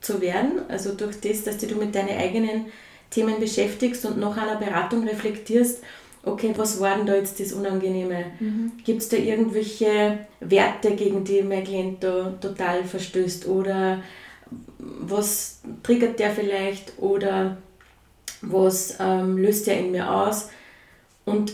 zu 0.01 0.21
werden. 0.21 0.61
Also 0.67 0.93
durch 0.93 1.19
das, 1.21 1.43
dass 1.43 1.57
du 1.57 1.75
mit 1.75 1.95
deinen 1.95 2.17
eigenen 2.17 2.65
Themen 3.09 3.39
beschäftigst 3.39 4.05
und 4.05 4.19
nach 4.19 4.35
einer 4.35 4.57
Beratung 4.57 5.07
reflektierst, 5.07 5.81
okay, 6.23 6.53
was 6.55 6.79
war 6.79 6.97
denn 6.97 7.05
da 7.05 7.15
jetzt 7.15 7.39
das 7.39 7.53
Unangenehme? 7.53 8.25
Mhm. 8.39 8.71
Gibt 8.83 9.01
es 9.01 9.09
da 9.09 9.17
irgendwelche 9.17 10.19
Werte, 10.39 10.95
gegen 10.95 11.23
die 11.23 11.41
mein 11.41 11.63
Klient 11.63 12.03
da 12.03 12.33
total 12.41 12.83
verstößt? 12.83 13.47
Oder 13.47 14.01
was 14.77 15.61
triggert 15.83 16.19
der 16.19 16.31
vielleicht? 16.31 16.93
Oder 16.99 17.57
was 18.41 18.97
ähm, 18.99 19.37
löst 19.37 19.67
der 19.67 19.79
in 19.79 19.91
mir 19.91 20.11
aus? 20.13 20.49
Und 21.25 21.53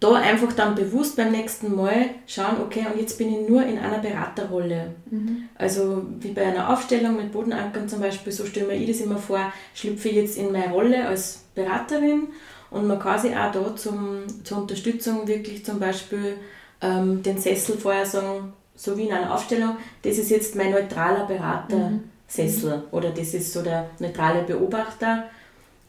da 0.00 0.12
einfach 0.14 0.52
dann 0.52 0.76
bewusst 0.76 1.16
beim 1.16 1.32
nächsten 1.32 1.74
Mal 1.74 2.10
schauen, 2.26 2.60
okay, 2.62 2.86
und 2.92 3.00
jetzt 3.00 3.18
bin 3.18 3.32
ich 3.32 3.48
nur 3.48 3.64
in 3.64 3.78
einer 3.78 3.98
Beraterrolle. 3.98 4.94
Mhm. 5.10 5.48
Also 5.56 6.06
wie 6.20 6.30
bei 6.30 6.46
einer 6.46 6.72
Aufstellung 6.72 7.16
mit 7.16 7.32
Bodenankern 7.32 7.88
zum 7.88 8.00
Beispiel, 8.00 8.32
so 8.32 8.46
stelle 8.46 8.72
ich 8.74 8.80
mir 8.80 8.92
das 8.92 9.00
immer 9.00 9.18
vor, 9.18 9.52
schlüpfe 9.74 10.10
ich 10.10 10.16
jetzt 10.16 10.38
in 10.38 10.52
meine 10.52 10.72
Rolle 10.72 11.06
als 11.06 11.46
Beraterin 11.56 12.28
und 12.70 12.86
man 12.86 12.98
kann 12.98 13.18
sich 13.18 13.34
auch 13.34 13.50
da 13.50 13.74
zum, 13.76 14.24
zur 14.44 14.58
Unterstützung 14.58 15.26
wirklich 15.26 15.64
zum 15.64 15.78
Beispiel 15.78 16.36
ähm, 16.80 17.22
den 17.22 17.38
Sessel 17.38 17.76
vorher 17.76 18.04
sagen, 18.04 18.52
so 18.74 18.96
wie 18.96 19.06
in 19.06 19.12
einer 19.12 19.34
Aufstellung, 19.34 19.76
das 20.02 20.18
ist 20.18 20.30
jetzt 20.30 20.54
mein 20.54 20.70
neutraler 20.70 21.26
Berater-Sessel 21.26 22.76
mhm. 22.76 22.82
oder 22.92 23.10
das 23.10 23.34
ist 23.34 23.52
so 23.52 23.62
der 23.62 23.90
neutrale 23.98 24.42
Beobachter. 24.42 25.24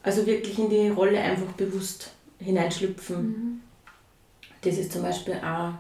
Also 0.02 0.26
wirklich 0.26 0.58
in 0.58 0.70
die 0.70 0.90
Rolle 0.90 1.20
einfach 1.20 1.52
bewusst 1.54 2.12
hineinschlüpfen. 2.40 3.22
Mhm. 3.22 3.62
Das 4.62 4.78
ist 4.78 4.92
zum 4.92 5.04
Beispiel 5.04 5.36
auch 5.36 5.74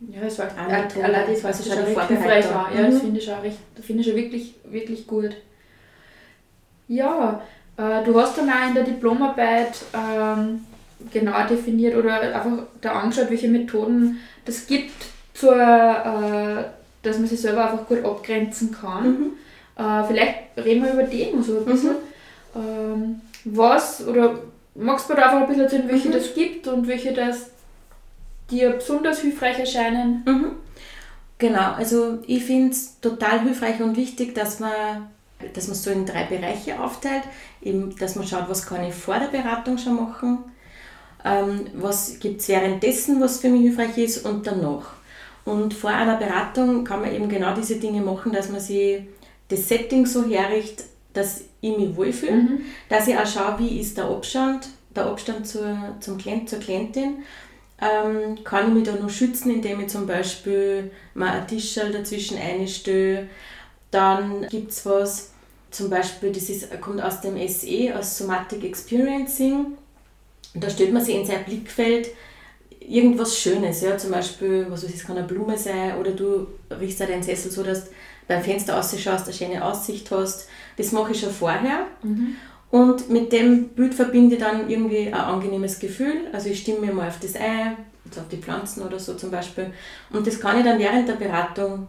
Ja, 0.00 0.20
das 0.22 0.38
war 0.38 0.48
allein 0.56 1.26
das, 1.26 1.44
was 1.44 1.66
schon 1.66 1.78
recht 1.78 2.08
hilfreich 2.08 2.46
auch. 2.46 2.70
Ja, 2.74 2.82
mhm. 2.82 2.90
das 2.90 3.00
finde 3.00 3.20
ich 3.20 3.32
auch 3.32 3.42
recht, 3.42 3.58
finde 3.80 4.02
ich 4.02 4.10
auch 4.10 4.16
wirklich, 4.16 4.54
wirklich 4.64 5.06
gut. 5.06 5.36
Ja, 6.88 7.42
äh, 7.78 8.04
du 8.04 8.20
hast 8.20 8.36
dann 8.36 8.50
auch 8.50 8.68
in 8.68 8.74
der 8.74 8.84
Diplomarbeit 8.84 9.78
ähm, 9.94 10.64
genau 11.12 11.46
definiert 11.48 11.96
oder 11.96 12.20
einfach 12.20 12.64
da 12.80 12.92
angeschaut, 12.92 13.30
welche 13.30 13.48
Methoden 13.48 14.18
das 14.44 14.66
gibt, 14.66 15.06
zur, 15.32 15.54
äh, 15.54 16.64
dass 17.02 17.18
man 17.18 17.28
sich 17.28 17.40
selber 17.40 17.70
einfach 17.70 17.86
gut 17.86 18.04
abgrenzen 18.04 18.72
kann. 18.72 19.04
Mhm. 19.04 19.32
Äh, 19.76 20.04
vielleicht 20.04 20.34
reden 20.56 20.84
wir 20.84 20.92
über 20.92 21.04
den 21.04 21.42
so 21.42 21.58
ein 21.58 21.64
bisschen. 21.64 21.96
Mhm. 22.54 22.60
Ähm, 22.60 23.20
was 23.44 24.06
oder 24.06 24.40
magst 24.74 25.08
du 25.08 25.14
da 25.14 25.26
einfach 25.26 25.42
ein 25.42 25.46
bisschen 25.46 25.62
erzählen, 25.62 25.88
welche 25.88 26.08
mhm. 26.08 26.12
das 26.12 26.34
gibt 26.34 26.66
und 26.66 26.88
welche 26.88 27.12
das 27.12 27.50
dir 28.50 28.70
besonders 28.70 29.20
hilfreich 29.20 29.60
erscheinen? 29.60 30.22
Mhm. 30.26 30.50
Genau, 31.38 31.74
also 31.74 32.18
ich 32.26 32.44
finde 32.44 32.72
es 32.72 32.98
total 33.00 33.42
hilfreich 33.42 33.80
und 33.80 33.96
wichtig, 33.96 34.34
dass 34.34 34.58
man 34.58 35.08
dass 35.54 35.68
man 35.68 35.76
so 35.76 35.90
in 35.90 36.06
drei 36.06 36.24
Bereiche 36.24 36.80
aufteilt, 36.80 37.24
eben, 37.62 37.94
dass 37.96 38.16
man 38.16 38.26
schaut, 38.26 38.48
was 38.48 38.66
kann 38.66 38.84
ich 38.84 38.94
vor 38.94 39.18
der 39.18 39.28
Beratung 39.28 39.78
schon 39.78 39.96
machen, 39.96 40.38
ähm, 41.24 41.66
was 41.74 42.18
gibt 42.18 42.40
es 42.40 42.48
währenddessen, 42.48 43.20
was 43.20 43.40
für 43.40 43.48
mich 43.48 43.62
hilfreich 43.62 43.96
ist 43.98 44.24
und 44.24 44.46
danach. 44.46 44.92
Und 45.44 45.72
vor 45.72 45.90
einer 45.90 46.16
Beratung 46.16 46.84
kann 46.84 47.00
man 47.00 47.14
eben 47.14 47.28
genau 47.28 47.54
diese 47.54 47.76
Dinge 47.76 48.02
machen, 48.02 48.32
dass 48.32 48.50
man 48.50 48.60
sich 48.60 49.02
das 49.48 49.66
Setting 49.66 50.04
so 50.04 50.24
herrichtet, 50.28 50.86
dass 51.14 51.42
ich 51.60 51.76
mich 51.76 51.96
wohlfühle, 51.96 52.32
mhm. 52.32 52.60
dass 52.88 53.08
ich 53.08 53.16
auch 53.16 53.26
schaue, 53.26 53.58
wie 53.58 53.80
ist 53.80 53.96
der 53.96 54.04
Abstand, 54.04 54.68
der 54.94 55.06
Abstand 55.06 55.46
zur, 55.46 55.96
zum 56.00 56.18
Klient, 56.18 56.50
zur 56.50 56.58
Klientin. 56.58 57.22
Ähm, 57.80 58.42
kann 58.44 58.68
ich 58.68 58.74
mich 58.74 58.84
da 58.84 58.94
noch 59.00 59.08
schützen, 59.08 59.50
indem 59.50 59.80
ich 59.80 59.88
zum 59.88 60.06
Beispiel 60.06 60.90
mal 61.14 61.30
ein 61.30 61.46
Tischel 61.46 61.92
dazwischen 61.92 62.36
einstelle. 62.36 63.28
Dann 63.90 64.46
gibt 64.48 64.70
es 64.70 64.84
was, 64.84 65.30
zum 65.70 65.90
Beispiel, 65.90 66.32
das 66.32 66.48
ist, 66.48 66.80
kommt 66.80 67.02
aus 67.02 67.20
dem 67.20 67.36
SE, 67.48 67.96
aus 67.98 68.18
Somatic 68.18 68.64
Experiencing. 68.64 69.78
Da 70.54 70.68
stellt 70.68 70.92
man 70.92 71.04
sich 71.04 71.14
in 71.14 71.26
sein 71.26 71.44
Blickfeld 71.44 72.08
irgendwas 72.80 73.38
Schönes, 73.38 73.82
ja, 73.82 73.98
zum 73.98 74.10
Beispiel, 74.10 74.66
was 74.70 74.82
weiß 74.82 74.90
ich, 74.90 74.96
es 74.96 75.06
kann 75.06 75.18
eine 75.18 75.26
Blume 75.26 75.58
sein, 75.58 75.98
oder 75.98 76.12
du 76.12 76.46
riechst 76.70 77.00
deinen 77.00 77.22
Sessel 77.22 77.50
so, 77.50 77.62
dass 77.62 77.84
du 77.84 77.90
beim 78.28 78.42
Fenster 78.42 78.74
rausschaust, 78.74 79.24
eine 79.24 79.34
schöne 79.34 79.64
Aussicht 79.64 80.10
hast. 80.10 80.48
Das 80.76 80.92
mache 80.92 81.12
ich 81.12 81.20
schon 81.20 81.30
vorher. 81.30 81.86
Mhm. 82.02 82.36
Und 82.70 83.08
mit 83.08 83.32
dem 83.32 83.68
Bild 83.68 83.94
verbinde 83.94 84.36
ich 84.36 84.40
dann 84.40 84.68
irgendwie 84.68 85.06
ein 85.06 85.14
angenehmes 85.14 85.78
Gefühl. 85.78 86.28
Also 86.32 86.50
ich 86.50 86.60
stimme 86.60 86.80
mir 86.80 86.92
mal 86.92 87.08
auf 87.08 87.18
das 87.18 87.34
ein, 87.34 87.78
also 88.06 88.20
auf 88.20 88.28
die 88.28 88.36
Pflanzen 88.36 88.82
oder 88.82 88.98
so 88.98 89.14
zum 89.14 89.30
Beispiel. 89.30 89.72
Und 90.10 90.26
das 90.26 90.38
kann 90.38 90.58
ich 90.58 90.64
dann 90.64 90.78
während 90.78 91.08
der 91.08 91.14
Beratung 91.14 91.88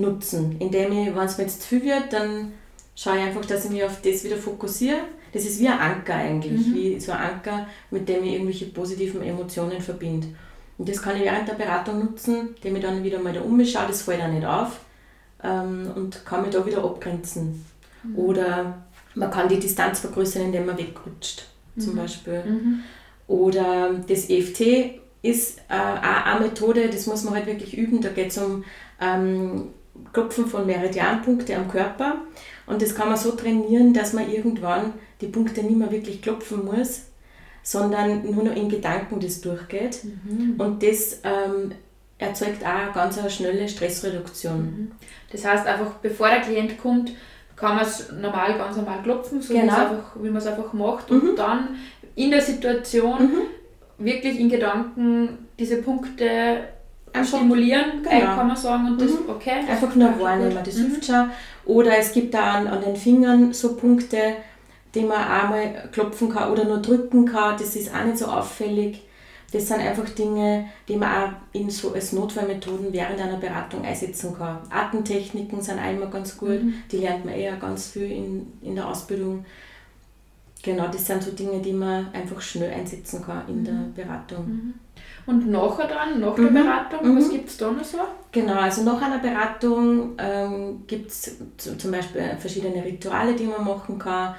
nutzen, 0.00 0.56
indem 0.58 0.92
ich, 0.92 1.14
wenn 1.14 1.24
es 1.24 1.38
mir 1.38 1.44
jetzt 1.44 1.62
zu 1.62 1.68
viel 1.68 1.84
wird, 1.84 2.12
dann 2.12 2.52
schaue 2.94 3.18
ich 3.18 3.22
einfach, 3.24 3.44
dass 3.44 3.64
ich 3.64 3.70
mich 3.70 3.84
auf 3.84 4.00
das 4.02 4.24
wieder 4.24 4.36
fokussiere. 4.36 5.00
Das 5.32 5.44
ist 5.44 5.60
wie 5.60 5.68
ein 5.68 5.78
Anker 5.78 6.14
eigentlich, 6.14 6.66
mhm. 6.66 6.74
wie 6.74 7.00
so 7.00 7.12
ein 7.12 7.18
Anker, 7.18 7.66
mit 7.90 8.08
dem 8.08 8.24
ich 8.24 8.32
irgendwelche 8.32 8.66
positiven 8.66 9.22
Emotionen 9.22 9.80
verbinde. 9.80 10.28
Und 10.76 10.88
das 10.88 11.00
kann 11.00 11.16
ich 11.16 11.22
während 11.22 11.46
der 11.46 11.54
Beratung 11.54 12.00
nutzen, 12.00 12.54
indem 12.56 12.76
ich 12.76 12.82
dann 12.82 13.04
wieder 13.04 13.20
mal 13.20 13.32
da 13.32 13.42
umschaue, 13.42 13.86
das 13.86 14.02
fällt 14.02 14.22
auch 14.22 14.28
nicht 14.28 14.46
auf 14.46 14.80
ähm, 15.42 15.90
und 15.94 16.24
kann 16.24 16.42
mich 16.42 16.50
da 16.50 16.64
wieder 16.66 16.82
abgrenzen. 16.82 17.64
Mhm. 18.02 18.16
Oder 18.16 18.82
man 19.14 19.30
kann 19.30 19.48
die 19.48 19.58
Distanz 19.58 20.00
vergrößern, 20.00 20.42
indem 20.42 20.66
man 20.66 20.78
wegrutscht, 20.78 21.44
zum 21.78 21.94
mhm. 21.94 21.98
Beispiel. 21.98 22.42
Mhm. 22.44 22.80
Oder 23.28 23.94
das 24.08 24.28
EFT 24.28 25.00
ist 25.22 25.58
äh, 25.68 25.74
auch 25.74 26.26
eine 26.26 26.46
Methode, 26.46 26.88
das 26.88 27.06
muss 27.06 27.24
man 27.24 27.34
halt 27.34 27.46
wirklich 27.46 27.76
üben. 27.76 28.00
Da 28.00 28.08
geht 28.08 28.28
es 28.28 28.38
um 28.38 28.64
ähm, 29.00 29.68
Klopfen 30.12 30.46
von 30.46 30.66
Meridianpunkten 30.66 31.56
am 31.56 31.68
Körper. 31.68 32.16
Und 32.66 32.82
das 32.82 32.94
kann 32.94 33.08
man 33.08 33.16
so 33.16 33.32
trainieren, 33.32 33.92
dass 33.92 34.12
man 34.12 34.30
irgendwann 34.30 34.94
die 35.20 35.26
Punkte 35.26 35.62
nicht 35.62 35.76
mehr 35.76 35.90
wirklich 35.90 36.22
klopfen 36.22 36.64
muss, 36.64 37.02
sondern 37.62 38.24
nur 38.24 38.44
noch 38.44 38.54
in 38.54 38.68
Gedanken 38.68 39.20
das 39.20 39.40
durchgeht. 39.40 40.04
Mhm. 40.04 40.54
Und 40.58 40.82
das 40.82 41.20
ähm, 41.24 41.72
erzeugt 42.18 42.64
auch 42.64 42.68
eine 42.68 42.92
ganz 42.92 43.18
eine 43.18 43.30
schnelle 43.30 43.68
Stressreduktion. 43.68 44.60
Mhm. 44.60 44.92
Das 45.32 45.44
heißt 45.44 45.66
einfach, 45.66 45.94
bevor 46.02 46.28
der 46.28 46.40
Klient 46.40 46.78
kommt, 46.78 47.12
kann 47.56 47.76
man 47.76 47.84
es 47.84 48.10
normal, 48.12 48.56
ganz 48.56 48.76
normal 48.76 49.02
klopfen, 49.02 49.42
so 49.42 49.52
genau. 49.52 49.72
einfach, 49.72 50.16
wie 50.16 50.28
man 50.28 50.38
es 50.38 50.46
einfach 50.46 50.72
macht. 50.72 51.10
Und 51.10 51.24
mhm. 51.24 51.36
dann 51.36 51.68
in 52.14 52.30
der 52.30 52.40
Situation 52.40 53.22
mhm. 53.22 54.04
wirklich 54.04 54.38
in 54.38 54.48
Gedanken 54.48 55.46
diese 55.58 55.82
Punkte 55.82 56.64
Einfach, 57.12 57.38
stimulieren, 57.38 58.02
genau. 58.02 58.34
kann 58.36 58.46
man 58.48 58.56
sagen. 58.56 58.86
Und 58.86 59.00
das, 59.00 59.10
mhm. 59.10 59.28
okay, 59.28 59.60
das 59.60 59.70
Einfach 59.70 59.94
nur 59.94 60.20
wahrnehmen, 60.20 60.58
das 60.64 60.76
mhm. 60.76 60.86
hilft 60.86 61.06
schon. 61.06 61.30
Oder 61.66 61.98
es 61.98 62.12
gibt 62.12 62.34
da 62.34 62.52
an, 62.52 62.66
an 62.66 62.82
den 62.82 62.96
Fingern 62.96 63.52
so 63.52 63.76
Punkte, 63.76 64.36
die 64.94 65.02
man 65.02 65.18
einmal 65.18 65.88
klopfen 65.92 66.30
kann 66.30 66.50
oder 66.50 66.64
nur 66.64 66.78
drücken 66.78 67.26
kann. 67.26 67.56
Das 67.58 67.76
ist 67.76 67.94
auch 67.94 68.04
nicht 68.04 68.18
so 68.18 68.26
auffällig. 68.26 69.02
Das 69.52 69.66
sind 69.66 69.80
einfach 69.80 70.08
Dinge, 70.10 70.66
die 70.88 70.96
man 70.96 71.08
auch 71.10 71.32
in 71.52 71.70
so 71.70 71.92
als 71.92 72.12
Notfallmethoden 72.12 72.92
während 72.92 73.20
einer 73.20 73.36
Beratung 73.36 73.84
einsetzen 73.84 74.36
kann. 74.36 74.58
Atemtechniken 74.70 75.60
sind 75.60 75.80
auch 75.80 75.90
immer 75.90 76.06
ganz 76.06 76.36
gut. 76.36 76.62
Mhm. 76.62 76.74
Die 76.90 76.98
lernt 76.98 77.24
man 77.24 77.34
eher 77.34 77.56
ganz 77.56 77.88
viel 77.88 78.10
in, 78.10 78.52
in 78.62 78.76
der 78.76 78.86
Ausbildung. 78.86 79.44
Genau, 80.62 80.88
das 80.88 81.06
sind 81.06 81.22
so 81.22 81.30
Dinge, 81.30 81.60
die 81.60 81.72
man 81.72 82.12
einfach 82.12 82.40
schnell 82.40 82.70
einsetzen 82.70 83.24
kann 83.24 83.48
in 83.48 83.64
der 83.64 83.74
mhm. 83.74 83.94
Beratung. 83.94 84.46
Mhm. 84.46 84.74
Und 85.26 85.50
nachher 85.50 85.86
dann, 85.86 86.20
nach 86.20 86.34
der 86.34 86.50
mhm. 86.50 86.54
Beratung, 86.54 87.16
was 87.16 87.28
mhm. 87.28 87.30
gibt 87.30 87.48
es 87.48 87.56
da 87.56 87.70
noch 87.70 87.84
so? 87.84 87.98
Genau, 88.32 88.54
also 88.54 88.82
nach 88.82 89.00
einer 89.00 89.18
Beratung 89.18 90.12
ähm, 90.18 90.82
gibt 90.86 91.10
es 91.10 91.36
zum 91.56 91.90
Beispiel 91.90 92.22
verschiedene 92.38 92.84
Rituale, 92.84 93.34
die 93.34 93.44
man 93.44 93.64
machen 93.64 93.98
kann. 93.98 94.34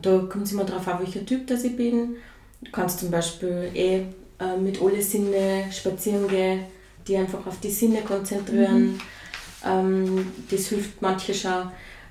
Da 0.00 0.18
kommt 0.18 0.44
es 0.44 0.52
immer 0.52 0.64
darauf 0.64 0.86
an, 0.88 1.00
welcher 1.00 1.26
Typ 1.26 1.46
das 1.46 1.64
ich 1.64 1.76
bin. 1.76 2.16
Du 2.62 2.70
kannst 2.70 3.00
zum 3.00 3.10
Beispiel 3.10 3.70
eh 3.74 4.04
äh, 4.38 4.56
mit 4.58 4.80
alle 4.80 5.02
Sinne 5.02 5.64
spazieren 5.70 6.26
gehen, 6.28 6.64
die 7.06 7.16
einfach 7.16 7.46
auf 7.46 7.60
die 7.60 7.70
Sinne 7.70 8.00
konzentrieren. 8.02 8.92
Mhm. 8.92 9.00
Ähm, 9.66 10.32
das 10.50 10.68
hilft 10.68 11.02
manche 11.02 11.34
schon. 11.34 11.70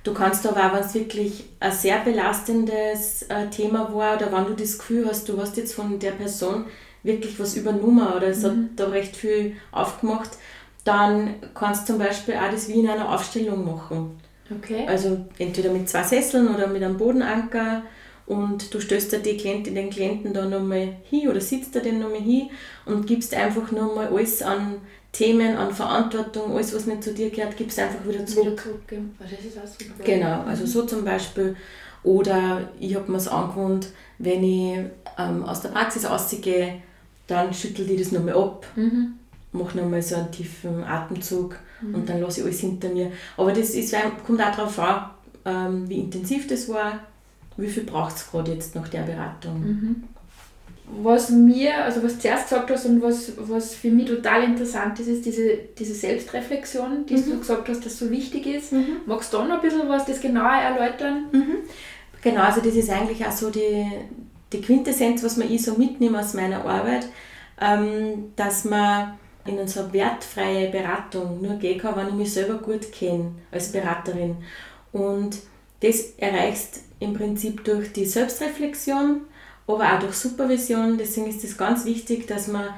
Du 0.10 0.16
kannst 0.16 0.48
aber 0.48 0.66
auch, 0.66 0.74
wenn 0.74 0.84
es 0.84 0.96
wirklich 0.96 1.44
ein 1.60 1.72
sehr 1.72 2.00
belastendes 2.00 3.22
äh, 3.30 3.48
Thema 3.52 3.94
war 3.94 4.16
oder 4.16 4.32
wenn 4.32 4.46
du 4.46 4.56
das 4.56 4.80
Gefühl 4.80 5.06
hast, 5.08 5.30
du 5.30 5.40
hast 5.40 5.56
jetzt 5.56 5.76
von 5.76 6.00
der 6.00 6.14
Person 6.14 6.66
wirklich 7.04 7.40
was 7.40 7.56
übernommen 7.56 8.08
oder 8.08 8.30
es 8.30 8.42
mhm. 8.42 8.48
hat 8.48 8.56
da 8.78 8.88
recht 8.88 9.16
viel 9.16 9.56
aufgemacht, 9.72 10.32
dann 10.84 11.36
kannst 11.54 11.84
du 11.84 11.94
zum 11.94 12.02
Beispiel 12.02 12.34
auch 12.34 12.50
das 12.50 12.68
wie 12.68 12.80
in 12.80 12.90
einer 12.90 13.14
Aufstellung 13.14 13.64
machen. 13.64 14.20
Okay. 14.50 14.88
Also 14.88 15.26
entweder 15.38 15.72
mit 15.72 15.88
zwei 15.88 16.02
Sesseln 16.02 16.48
oder 16.48 16.66
mit 16.66 16.82
einem 16.82 16.98
Bodenanker 16.98 17.84
und 18.26 18.74
du 18.74 18.80
stößt 18.80 19.12
dir 19.12 19.20
die 19.20 19.38
Klientin, 19.38 19.76
den 19.76 19.92
Klienten 19.92 20.34
da 20.34 20.46
nochmal 20.46 20.96
hin 21.04 21.30
oder 21.30 21.40
sitzt 21.40 21.76
da 21.76 21.82
den 21.82 22.00
nochmal 22.00 22.22
hin 22.22 22.50
und 22.88 23.06
gibst 23.06 23.36
einfach 23.36 23.72
nochmal 23.72 24.08
alles 24.08 24.42
an 24.42 24.82
Themen, 25.12 25.58
an 25.58 25.74
Verantwortung, 25.74 26.54
alles 26.54 26.74
was 26.74 26.86
nicht 26.86 27.04
zu 27.04 27.14
dir 27.14 27.30
gehört, 27.30 27.58
gibst 27.58 27.80
einfach 27.80 28.08
wieder 28.08 28.26
zurück. 28.26 28.64
Wieder 28.88 29.02
ist 29.32 29.58
das 29.58 29.72
auch 29.72 30.06
Genau, 30.06 30.44
also 30.44 30.66
so 30.66 30.86
zum 30.86 31.04
Beispiel. 31.04 31.56
Oder 32.04 32.70
ich 32.80 32.96
habe 32.96 33.12
mir 33.12 33.18
es 33.18 33.28
angewohnt, 33.28 33.90
wenn 34.20 34.44
ich 34.44 34.80
ähm, 35.18 35.44
aus 35.44 35.62
der 35.62 35.70
Praxis 35.70 36.06
ausgehe, 36.06 36.82
dann 37.28 37.54
schüttel 37.54 37.90
ich 37.90 38.02
das 38.02 38.12
nochmal 38.12 38.36
ab, 38.36 38.66
mhm. 38.76 39.16
mache 39.52 39.78
nochmal 39.78 40.02
so 40.02 40.16
einen 40.16 40.32
tiefen 40.32 40.84
Atemzug 40.84 41.56
mhm. 41.82 41.96
und 41.96 42.10
dann 42.10 42.22
lasse 42.22 42.40
ich 42.42 42.46
alles 42.46 42.60
hinter 42.60 42.90
mir. 42.90 43.12
Aber 43.36 43.52
das 43.52 43.72
ist, 43.72 43.96
kommt 44.26 44.42
auch 44.42 44.56
darauf 44.56 44.80
an, 44.80 45.10
ähm, 45.46 45.90
wie 45.90 46.00
intensiv 46.00 46.48
das 46.48 46.70
war, 46.70 47.00
wie 47.58 47.68
viel 47.68 47.84
braucht 47.84 48.16
es 48.16 48.30
gerade 48.30 48.54
jetzt 48.54 48.76
nach 48.76 48.88
der 48.88 49.02
Beratung. 49.02 49.60
Mhm. 49.60 50.04
Was 50.92 51.30
mir, 51.30 51.84
also 51.84 52.04
was 52.04 52.16
du 52.16 52.20
zuerst 52.22 52.50
gesagt 52.50 52.72
hast 52.72 52.86
und 52.86 53.02
was, 53.02 53.34
was 53.38 53.76
für 53.76 53.92
mich 53.92 54.08
total 54.08 54.44
interessant 54.44 55.00
ist, 55.00 55.08
ist 55.08 55.26
diese, 55.26 55.58
diese 55.78 55.94
Selbstreflexion, 55.94 57.06
die 57.06 57.16
du 57.16 57.36
mhm. 57.36 57.40
gesagt 57.40 57.70
hast, 57.70 57.86
dass 57.86 58.00
so 58.00 58.10
wichtig 58.10 58.48
ist. 58.48 58.74
Mhm. 58.74 58.98
Magst 59.06 59.32
du 59.32 59.38
da 59.38 59.46
noch 59.46 59.56
ein 59.56 59.62
bisschen 59.62 59.88
was 59.88 60.06
das 60.06 60.20
genauer 60.20 60.50
erläutern? 60.50 61.26
Mhm. 61.32 61.58
Genau, 62.22 62.42
also 62.42 62.62
das 62.62 62.76
ist 62.76 62.90
eigentlich 62.90 63.26
auch 63.26 63.32
so 63.32 63.50
die, 63.50 63.86
die 64.52 64.62
Quintessenz, 64.62 65.24
was 65.24 65.38
man 65.38 65.52
ich 65.52 65.64
so 65.64 65.76
mitnehme 65.76 66.20
aus 66.20 66.34
meiner 66.34 66.66
Arbeit, 66.66 67.08
ähm, 67.62 68.34
dass 68.36 68.66
man 68.66 69.18
in 69.46 69.58
unsere 69.58 69.92
wertfreie 69.94 70.70
Beratung 70.70 71.42
nur 71.42 71.56
gehen 71.56 71.80
kann, 71.80 71.96
wenn 71.96 72.10
ich 72.10 72.14
mich 72.14 72.34
selber 72.34 72.56
gut 72.56 72.92
kenne 72.92 73.34
als 73.52 73.72
Beraterin. 73.72 74.38
Und 74.92 75.38
das 75.82 76.14
erreichst 76.18 76.82
im 77.00 77.14
Prinzip 77.14 77.64
durch 77.64 77.94
die 77.94 78.06
Selbstreflexion, 78.06 79.22
aber 79.70 79.94
auch 79.94 80.00
durch 80.00 80.16
Supervision. 80.16 80.98
Deswegen 80.98 81.28
ist 81.28 81.44
es 81.44 81.58
ganz 81.58 81.86
wichtig, 81.86 82.26
dass 82.28 82.48
man, 82.48 82.70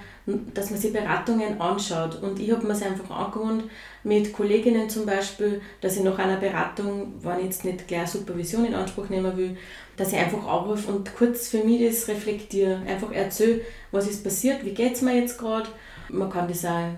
dass 0.53 0.71
man 0.71 0.79
sich 0.79 0.91
Beratungen 0.91 1.59
anschaut. 1.61 2.21
Und 2.21 2.39
ich 2.39 2.51
habe 2.51 2.67
mir 2.67 2.73
es 2.73 2.83
einfach 2.83 3.09
angewohnt, 3.09 3.63
mit 4.03 4.33
Kolleginnen 4.33 4.89
zum 4.89 5.05
Beispiel, 5.05 5.61
dass 5.79 5.95
ich 5.95 6.03
nach 6.03 6.19
einer 6.19 6.37
Beratung, 6.37 7.13
wenn 7.21 7.39
ich 7.39 7.45
jetzt 7.45 7.65
nicht 7.65 7.87
gleich 7.87 8.09
Supervision 8.09 8.65
in 8.65 8.75
Anspruch 8.75 9.09
nehmen 9.09 9.35
will, 9.37 9.57
dass 9.95 10.11
ich 10.11 10.19
einfach 10.19 10.45
anrufe 10.45 10.91
und 10.91 11.15
kurz 11.15 11.47
für 11.47 11.63
mich 11.63 11.81
das 11.87 12.07
reflektiere. 12.07 12.81
Einfach 12.87 13.11
erzähle, 13.11 13.61
was 13.91 14.07
ist 14.07 14.23
passiert, 14.23 14.65
wie 14.65 14.73
geht 14.73 14.93
es 14.93 15.01
mir 15.01 15.15
jetzt 15.15 15.37
gerade. 15.37 15.69
Man 16.09 16.29
kann 16.29 16.47
das 16.47 16.65
auch 16.65 16.89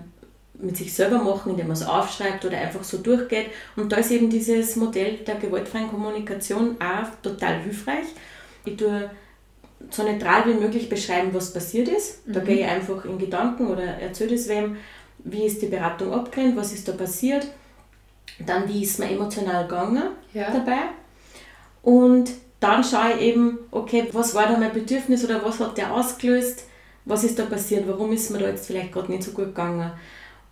mit 0.54 0.76
sich 0.76 0.92
selber 0.92 1.18
machen, 1.18 1.50
indem 1.50 1.68
man 1.68 1.76
es 1.76 1.86
aufschreibt 1.86 2.44
oder 2.44 2.58
einfach 2.58 2.82
so 2.82 2.98
durchgeht. 2.98 3.46
Und 3.76 3.92
da 3.92 3.96
ist 3.96 4.10
eben 4.10 4.30
dieses 4.30 4.76
Modell 4.76 5.18
der 5.18 5.36
gewaltfreien 5.36 5.88
Kommunikation 5.88 6.76
auch 6.80 7.22
total 7.22 7.60
hilfreich. 7.60 8.06
Ich 8.64 8.76
tue 8.76 9.10
so 9.90 10.02
neutral 10.02 10.46
wie 10.46 10.54
möglich 10.54 10.88
beschreiben, 10.88 11.30
was 11.32 11.52
passiert 11.52 11.88
ist. 11.88 12.22
Da 12.26 12.40
mhm. 12.40 12.44
gehe 12.44 12.60
ich 12.60 12.66
einfach 12.66 13.04
in 13.04 13.18
Gedanken 13.18 13.66
oder 13.66 13.82
erzähle 13.82 14.34
es 14.34 14.48
wem, 14.48 14.76
wie 15.18 15.44
ist 15.44 15.62
die 15.62 15.66
Beratung 15.66 16.12
abgerannt, 16.12 16.56
was 16.56 16.72
ist 16.72 16.88
da 16.88 16.92
passiert. 16.92 17.46
Dann, 18.44 18.68
wie 18.68 18.82
ist 18.82 18.98
mir 18.98 19.10
emotional 19.10 19.64
gegangen 19.64 20.02
ja. 20.32 20.50
dabei. 20.50 20.78
Und 21.82 22.30
dann 22.60 22.82
schaue 22.82 23.14
ich 23.14 23.22
eben, 23.22 23.58
okay, 23.70 24.08
was 24.12 24.34
war 24.34 24.46
da 24.46 24.56
mein 24.56 24.72
Bedürfnis 24.72 25.24
oder 25.24 25.44
was 25.44 25.60
hat 25.60 25.76
der 25.76 25.92
ausgelöst, 25.92 26.66
was 27.04 27.22
ist 27.22 27.38
da 27.38 27.44
passiert, 27.44 27.86
warum 27.86 28.12
ist 28.12 28.30
mir 28.30 28.38
da 28.38 28.48
jetzt 28.48 28.66
vielleicht 28.66 28.92
gerade 28.92 29.12
nicht 29.12 29.22
so 29.22 29.32
gut 29.32 29.48
gegangen 29.48 29.92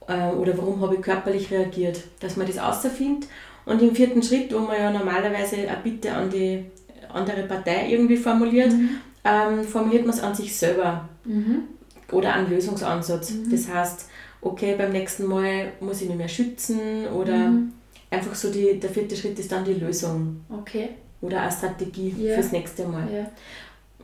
äh, 0.07 0.29
oder 0.29 0.57
warum 0.59 0.81
habe 0.83 0.97
ich 0.97 1.03
körperlich 1.03 1.51
reagiert, 1.51 2.03
dass 2.21 2.37
man 2.37 2.47
das 2.47 2.59
außerfindet. 2.59 3.29
Und 3.65 3.81
im 3.81 3.95
vierten 3.95 4.23
Schritt, 4.23 4.53
wo 4.53 4.59
man 4.59 4.77
ja 4.77 4.91
normalerweise 4.91 5.57
eine 5.57 5.79
Bitte 5.83 6.13
an 6.13 6.29
die 6.29 6.65
andere 7.13 7.45
Partei 7.45 7.89
irgendwie 7.89 8.17
formuliert, 8.17 8.73
mhm. 8.73 8.99
Ähm, 9.25 9.65
formuliert 9.65 10.07
man 10.07 10.15
es 10.15 10.23
an 10.23 10.35
sich 10.35 10.57
selber 10.57 11.09
mhm. 11.25 11.65
oder 12.11 12.35
einen 12.35 12.51
Lösungsansatz. 12.51 13.31
Mhm. 13.31 13.51
Das 13.51 13.69
heißt, 13.69 14.07
okay, 14.41 14.75
beim 14.77 14.93
nächsten 14.93 15.27
Mal 15.27 15.73
muss 15.81 16.03
ich 16.03 16.09
mich 16.09 16.19
mehr 16.19 16.29
schützen 16.29 17.07
oder 17.09 17.37
mhm. 17.37 17.73
einfach 18.11 18.35
so 18.35 18.51
die, 18.51 18.79
der 18.79 18.91
vierte 18.91 19.17
Schritt 19.17 19.39
ist 19.39 19.53
dann 19.53 19.65
die 19.65 19.75
Lösung. 19.75 20.41
Okay. 20.51 20.91
Oder 21.21 21.43
eine 21.43 21.53
Strategie 21.53 22.15
ja. 22.19 22.35
fürs 22.35 22.51
nächste 22.51 22.87
Mal. 22.87 23.09
Ja. 23.13 23.31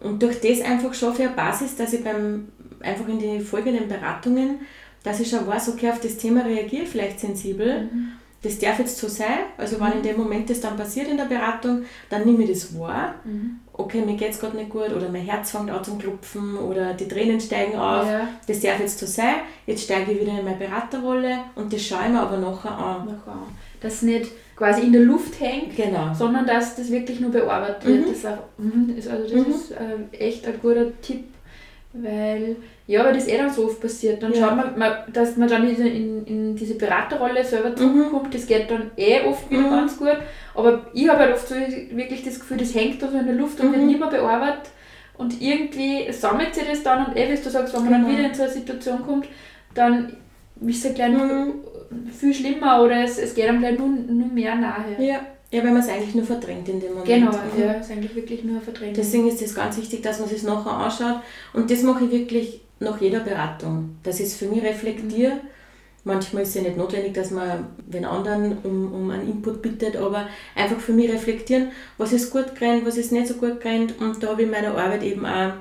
Und 0.01 0.23
durch 0.23 0.41
das 0.41 0.61
einfach 0.61 0.95
schaffe 0.95 1.23
ich 1.23 1.29
eine 1.29 1.37
Basis, 1.37 1.75
dass 1.75 1.93
ich 1.93 2.05
beim, 2.05 2.49
einfach 2.81 3.09
in 3.09 3.19
die 3.19 3.41
folgenden 3.41 3.89
Beratungen, 3.89 4.61
dass 5.03 5.19
ich 5.19 5.29
schon 5.29 5.47
weiß, 5.47 5.71
okay, 5.71 5.91
auf 5.91 6.01
das 6.01 6.17
Thema 6.17 6.43
reagiere 6.43 6.85
ich 6.85 6.89
vielleicht 6.89 7.19
sensibel. 7.19 7.85
Mhm. 7.85 8.13
Das 8.43 8.59
darf 8.61 8.79
jetzt 8.79 8.99
so 8.99 9.09
sein. 9.09 9.39
Also 9.57 9.81
wenn 9.81 9.93
in 9.95 10.03
dem 10.03 10.17
Moment 10.17 10.49
das 10.49 10.61
dann 10.61 10.77
passiert 10.77 11.09
in 11.09 11.17
der 11.17 11.25
Beratung, 11.25 11.83
dann 12.09 12.25
nehme 12.25 12.45
ich 12.45 12.51
das 12.51 12.79
wahr. 12.79 13.17
Mhm. 13.25 13.59
Okay, 13.79 14.01
mir 14.01 14.17
geht 14.17 14.33
es 14.33 14.41
gerade 14.41 14.57
nicht 14.57 14.71
gut 14.71 14.93
oder 14.95 15.09
mein 15.09 15.25
Herz 15.25 15.53
fängt 15.53 15.71
an 15.71 15.85
zum 15.85 15.99
Klopfen 15.99 16.57
oder 16.59 16.95
die 16.95 17.07
Tränen 17.07 17.41
steigen 17.41 17.79
auf. 17.79 18.07
Ja. 18.07 18.29
Das 18.47 18.59
darf 18.59 18.81
jetzt 18.81 18.99
so 18.99 19.07
sein. 19.07 19.37
Jetzt 19.67 19.85
steige 19.85 20.11
ich 20.11 20.21
wieder 20.21 20.37
in 20.37 20.45
meine 20.45 20.57
Beraterrolle 20.57 21.39
und 21.55 21.73
das 21.73 21.87
schaue 21.87 22.07
ich 22.07 22.13
mir 22.13 22.21
aber 22.21 22.39
nachher 22.39 22.73
an. 22.73 23.07
Nachher 23.07 23.33
an. 23.33 23.57
Dass 23.81 24.03
nicht 24.03 24.33
quasi 24.57 24.83
in 24.83 24.93
der 24.93 25.03
Luft 25.03 25.41
hängt, 25.41 25.77
genau. 25.77 26.13
sondern 26.13 26.45
dass 26.45 26.75
das 26.75 26.91
wirklich 26.91 27.21
nur 27.21 27.31
bearbeitet 27.31 27.87
wird. 27.87 28.07
Mhm. 28.07 28.13
Das 28.13 28.27
auch, 28.27 28.39
mhm, 28.59 28.95
ist, 28.97 29.09
also 29.09 29.23
das 29.23 29.47
mhm. 29.47 29.53
ist 29.53 29.71
äh, 29.71 30.17
echt 30.19 30.47
ein 30.49 30.61
guter 30.61 31.01
Tipp, 31.01 31.25
weil 31.93 32.57
ja, 32.87 33.05
weil 33.05 33.15
das 33.15 33.29
eh 33.29 33.37
dann 33.37 33.51
so 33.51 33.67
oft 33.67 33.81
passiert. 33.81 34.23
Dann 34.23 34.33
ja. 34.33 34.49
schaut 34.49 34.77
man, 34.77 34.93
dass 35.13 35.37
man 35.37 35.49
dann 35.49 35.69
in, 35.69 36.25
in, 36.27 36.57
diese 36.57 36.75
Beraterrolle 36.75 37.45
selber 37.45 37.71
mhm. 37.71 37.77
zurückkommt, 37.77 38.35
das 38.35 38.47
geht 38.47 38.71
dann 38.71 38.91
eh 38.97 39.23
oft 39.23 39.51
wieder 39.51 39.63
mhm. 39.63 39.71
ganz 39.71 39.99
gut. 39.99 40.17
Aber 40.55 40.87
ich 40.93 41.09
habe 41.09 41.21
halt 41.21 41.35
oft 41.35 41.49
so 41.49 41.55
wirklich 41.55 42.23
das 42.25 42.41
Gefühl, 42.41 42.59
das 42.59 42.75
hängt 42.75 43.03
da 43.03 43.09
so 43.09 43.19
in 43.19 43.27
der 43.27 43.35
Luft 43.35 43.61
und 43.61 43.73
wird 43.73 43.83
nicht 43.85 44.01
mehr 44.01 44.09
bearbeitet. 44.09 44.71
Und 45.17 45.41
irgendwie 45.41 46.13
sammelt 46.13 46.55
sich 46.55 46.69
das 46.69 46.83
dann 46.83 47.07
und 47.07 47.17
eh, 47.17 47.29
wie 47.29 47.43
du 47.43 47.51
sagst, 47.51 47.75
wenn 47.75 47.85
man 47.85 47.93
genau. 47.93 48.07
dann 48.07 48.17
wieder 48.17 48.29
in 48.29 48.35
so 48.35 48.43
eine 48.45 48.53
Situation 48.53 49.03
kommt, 49.03 49.27
dann 49.75 50.17
ist 50.61 50.85
es 50.85 50.95
gleich 50.95 51.11
mhm 51.11 51.55
viel 52.13 52.35
schlimmer 52.35 52.83
oder 52.83 53.05
es, 53.05 53.19
es 53.19 53.35
geht 53.35 53.49
einem 53.49 53.61
gleich 53.61 53.79
nur, 53.79 53.89
nur 53.89 54.29
mehr 54.29 54.55
nahe. 54.55 54.97
Ja. 54.99 55.21
Ja, 55.51 55.65
wenn 55.65 55.73
man 55.73 55.83
es 55.83 55.89
eigentlich 55.89 56.15
nur 56.15 56.25
verdrängt 56.25 56.69
in 56.69 56.79
dem 56.79 56.91
Moment. 56.91 57.07
Genau, 57.07 57.31
mhm. 57.31 57.61
ja, 57.61 57.75
es 57.75 57.87
ist 57.87 57.93
eigentlich 57.93 58.15
wirklich 58.15 58.45
nur 58.45 58.61
verdrängt. 58.61 58.97
Deswegen 58.97 59.29
ist 59.29 59.41
es 59.41 59.55
ganz 59.55 59.79
wichtig, 59.79 60.03
dass 60.03 60.21
man 60.21 60.29
sich 60.29 60.43
nachher 60.43 60.73
anschaut. 60.73 61.23
Und 61.55 61.71
das 61.71 61.83
mache 61.83 62.05
ich 62.05 62.11
wirklich 62.11 62.61
nach 62.81 63.01
jeder 63.01 63.21
Beratung. 63.21 63.97
Dass 64.03 64.21
ich 64.21 64.27
es 64.27 64.37
für 64.37 64.47
mich 64.47 64.63
reflektiere. 64.63 65.35
Mhm. 65.35 65.41
Manchmal 66.05 66.43
ist 66.43 66.51
es 66.51 66.55
ja 66.55 66.63
nicht 66.63 66.77
notwendig, 66.77 67.15
dass 67.15 67.31
man 67.31 67.67
den 67.87 68.05
anderen 68.05 68.59
um, 68.63 68.93
um 68.93 69.11
einen 69.11 69.29
Input 69.29 69.63
bittet, 69.63 69.97
aber 69.97 70.29
einfach 70.55 70.79
für 70.79 70.93
mich 70.93 71.11
reflektieren, 71.11 71.71
was 71.99 72.13
ist 72.13 72.31
gut 72.31 72.55
gerannt, 72.55 72.87
was 72.87 72.97
ist 72.97 73.13
nicht 73.13 73.27
so 73.27 73.35
gut 73.35 73.61
gerannt. 73.61 73.95
Und 74.01 74.23
da 74.23 74.29
habe 74.29 74.43
ich 74.43 74.47
in 74.47 74.53
meiner 74.53 74.77
Arbeit 74.77 75.03
eben 75.03 75.27
auch 75.27 75.53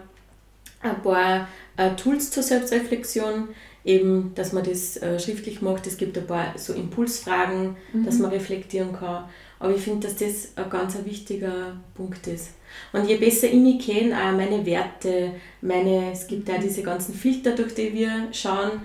ein 0.81 1.01
paar 1.03 1.47
äh, 1.75 1.95
Tools 1.95 2.31
zur 2.31 2.43
Selbstreflexion 2.43 3.49
eben, 3.83 4.33
dass 4.35 4.53
man 4.53 4.63
das 4.63 4.97
äh, 4.97 5.19
schriftlich 5.19 5.61
macht. 5.61 5.87
Es 5.87 5.97
gibt 5.97 6.17
ein 6.17 6.27
paar 6.27 6.53
so 6.57 6.73
Impulsfragen, 6.73 7.75
mhm. 7.93 8.05
dass 8.05 8.19
man 8.19 8.31
reflektieren 8.31 8.93
kann. 8.93 9.25
Aber 9.59 9.73
ich 9.73 9.81
finde, 9.81 10.07
dass 10.07 10.17
das 10.17 10.51
ein 10.55 10.69
ganz 10.69 10.95
ein 10.95 11.05
wichtiger 11.05 11.75
Punkt 11.95 12.27
ist. 12.27 12.51
Und 12.93 13.07
je 13.07 13.17
besser 13.17 13.47
ich 13.47 13.55
mich 13.55 13.85
kenne, 13.85 14.15
auch 14.15 14.31
meine 14.31 14.65
Werte, 14.65 15.31
meine, 15.61 16.11
es 16.11 16.27
gibt 16.27 16.49
auch 16.49 16.59
diese 16.59 16.83
ganzen 16.83 17.13
Filter, 17.13 17.51
durch 17.51 17.73
die 17.73 17.93
wir 17.93 18.27
schauen, 18.31 18.81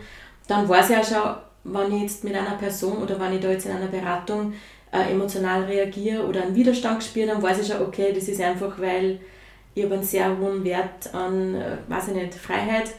dann 0.48 0.68
weiß 0.68 0.90
ich 0.90 0.96
auch 0.96 1.04
schon, 1.04 1.34
wenn 1.64 1.96
ich 1.96 2.02
jetzt 2.02 2.24
mit 2.24 2.34
einer 2.34 2.56
Person 2.56 3.02
oder 3.02 3.20
wenn 3.20 3.34
ich 3.34 3.40
da 3.40 3.50
jetzt 3.50 3.66
in 3.66 3.72
einer 3.72 3.86
Beratung 3.86 4.54
äh, 4.92 5.12
emotional 5.12 5.64
reagiere 5.64 6.26
oder 6.26 6.42
einen 6.42 6.54
Widerstand 6.54 7.02
spüre, 7.04 7.28
dann 7.28 7.42
weiß 7.42 7.60
ich 7.60 7.66
schon, 7.66 7.82
okay, 7.82 8.12
das 8.14 8.28
ist 8.28 8.40
einfach, 8.40 8.80
weil 8.80 9.20
ich 9.74 9.84
habe 9.84 9.94
einen 9.94 10.02
sehr 10.02 10.36
hohen 10.38 10.64
Wert 10.64 11.14
an, 11.14 11.54
äh, 11.54 11.76
weiß 11.88 12.08
ich 12.08 12.14
nicht, 12.14 12.34
Freiheit 12.34 12.90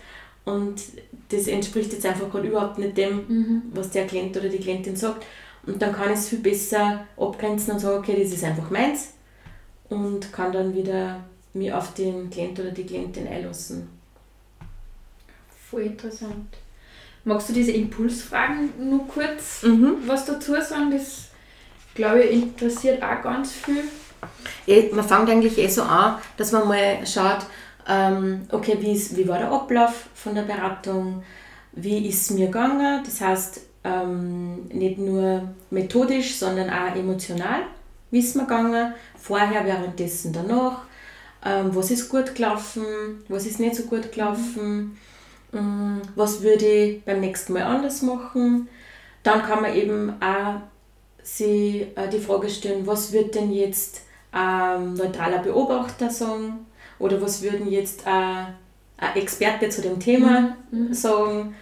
und 0.46 0.82
das 1.30 1.48
entspricht 1.48 1.94
jetzt 1.94 2.06
einfach 2.06 2.30
gerade 2.30 2.48
überhaupt 2.48 2.78
nicht 2.78 2.98
dem, 2.98 3.26
mhm. 3.28 3.62
was 3.74 3.92
der 3.92 4.06
Klient 4.08 4.36
oder 4.36 4.50
die 4.50 4.58
Klientin 4.60 4.96
sagt. 4.96 5.26
Und 5.66 5.82
dann 5.82 5.94
kann 5.94 6.12
ich 6.12 6.20
es 6.20 6.30
viel 6.30 6.40
besser 6.40 7.06
abgrenzen 7.18 7.74
und 7.74 7.80
sagen, 7.80 8.00
okay, 8.00 8.22
das 8.22 8.34
ist 8.34 8.44
einfach 8.44 8.70
meins 8.70 9.14
und 9.90 10.32
kann 10.34 10.52
dann 10.52 10.76
wieder 10.76 11.24
mich 11.54 11.72
auf 11.72 11.94
den 11.94 12.30
Klient 12.30 12.60
oder 12.60 12.72
die 12.72 12.86
Klientin 12.86 13.28
einlassen. 13.28 13.88
Voll 15.70 15.84
interessant. 15.84 16.58
Magst 17.24 17.50
du 17.50 17.54
diese 17.54 17.72
Impulsfragen 17.72 18.90
nur 18.90 19.08
kurz 19.08 19.64
mhm. 19.64 19.98
was 20.06 20.26
dazu 20.26 20.54
sagen? 20.54 20.92
Das, 20.92 21.30
glaube 21.96 22.24
ich, 22.24 22.44
interessiert 22.44 23.02
auch 23.02 23.22
ganz 23.22 23.54
viel. 23.54 23.84
Man 24.94 25.08
fängt 25.08 25.30
eigentlich 25.30 25.58
eh 25.58 25.68
so 25.68 25.84
an, 25.84 26.18
dass 26.38 26.52
man 26.52 26.68
mal 26.68 27.06
schaut, 27.06 27.46
ähm, 27.88 28.42
okay, 28.52 28.78
wie, 28.80 28.94
ist, 28.94 29.16
wie 29.16 29.28
war 29.28 29.40
der 29.40 29.52
Ablauf 29.52 30.08
von 30.14 30.36
der 30.36 30.44
Beratung, 30.44 31.24
wie 31.74 32.08
ist 32.08 32.22
es 32.22 32.30
mir 32.32 32.48
gegangen, 32.48 33.04
das 33.06 33.20
heißt 33.22 33.62
ähm, 33.84 34.68
nicht 34.68 34.98
nur 34.98 35.50
methodisch, 35.70 36.36
sondern 36.36 36.70
auch 36.70 36.96
emotional, 36.96 37.64
es 38.12 38.36
mir 38.36 38.44
gegangen, 38.44 38.94
vorher, 39.18 39.66
währenddessen, 39.66 40.34
danach, 40.34 40.84
ähm, 41.44 41.76
was 41.76 41.92
ist 41.92 42.10
gut 42.10 42.36
gelaufen, 42.36 42.86
was 43.28 43.46
ist 43.46 43.60
nicht 43.60 43.76
so 43.76 43.84
gut 43.84 44.12
gelaufen, 44.12 44.98
ähm, 45.54 46.02
was 46.16 46.42
würde 46.42 46.66
ich 46.66 47.04
beim 47.04 47.20
nächsten 47.20 47.54
Mal 47.54 47.64
anders 47.64 48.02
machen. 48.02 48.70
Dann 49.24 49.42
kann 49.42 49.62
man 49.62 49.76
eben 49.76 50.14
auch 50.22 50.62
sich 51.24 51.88
äh, 51.96 52.10
die 52.12 52.20
Frage 52.20 52.50
stellen, 52.50 52.86
was 52.86 53.12
wird 53.12 53.36
denn 53.36 53.52
jetzt 53.52 54.02
ein 54.32 54.94
neutraler 54.94 55.40
Beobachter 55.40 56.10
sagen, 56.10 56.66
oder 57.00 57.22
was 57.22 57.42
würden 57.42 57.70
jetzt 57.72 58.06
ein 58.06 58.54
Experte 59.16 59.70
zu 59.70 59.82
dem 59.82 60.00
Thema 60.00 60.56
mhm. 60.72 60.88
mhm. 60.88 60.94
sagen? 60.94 61.56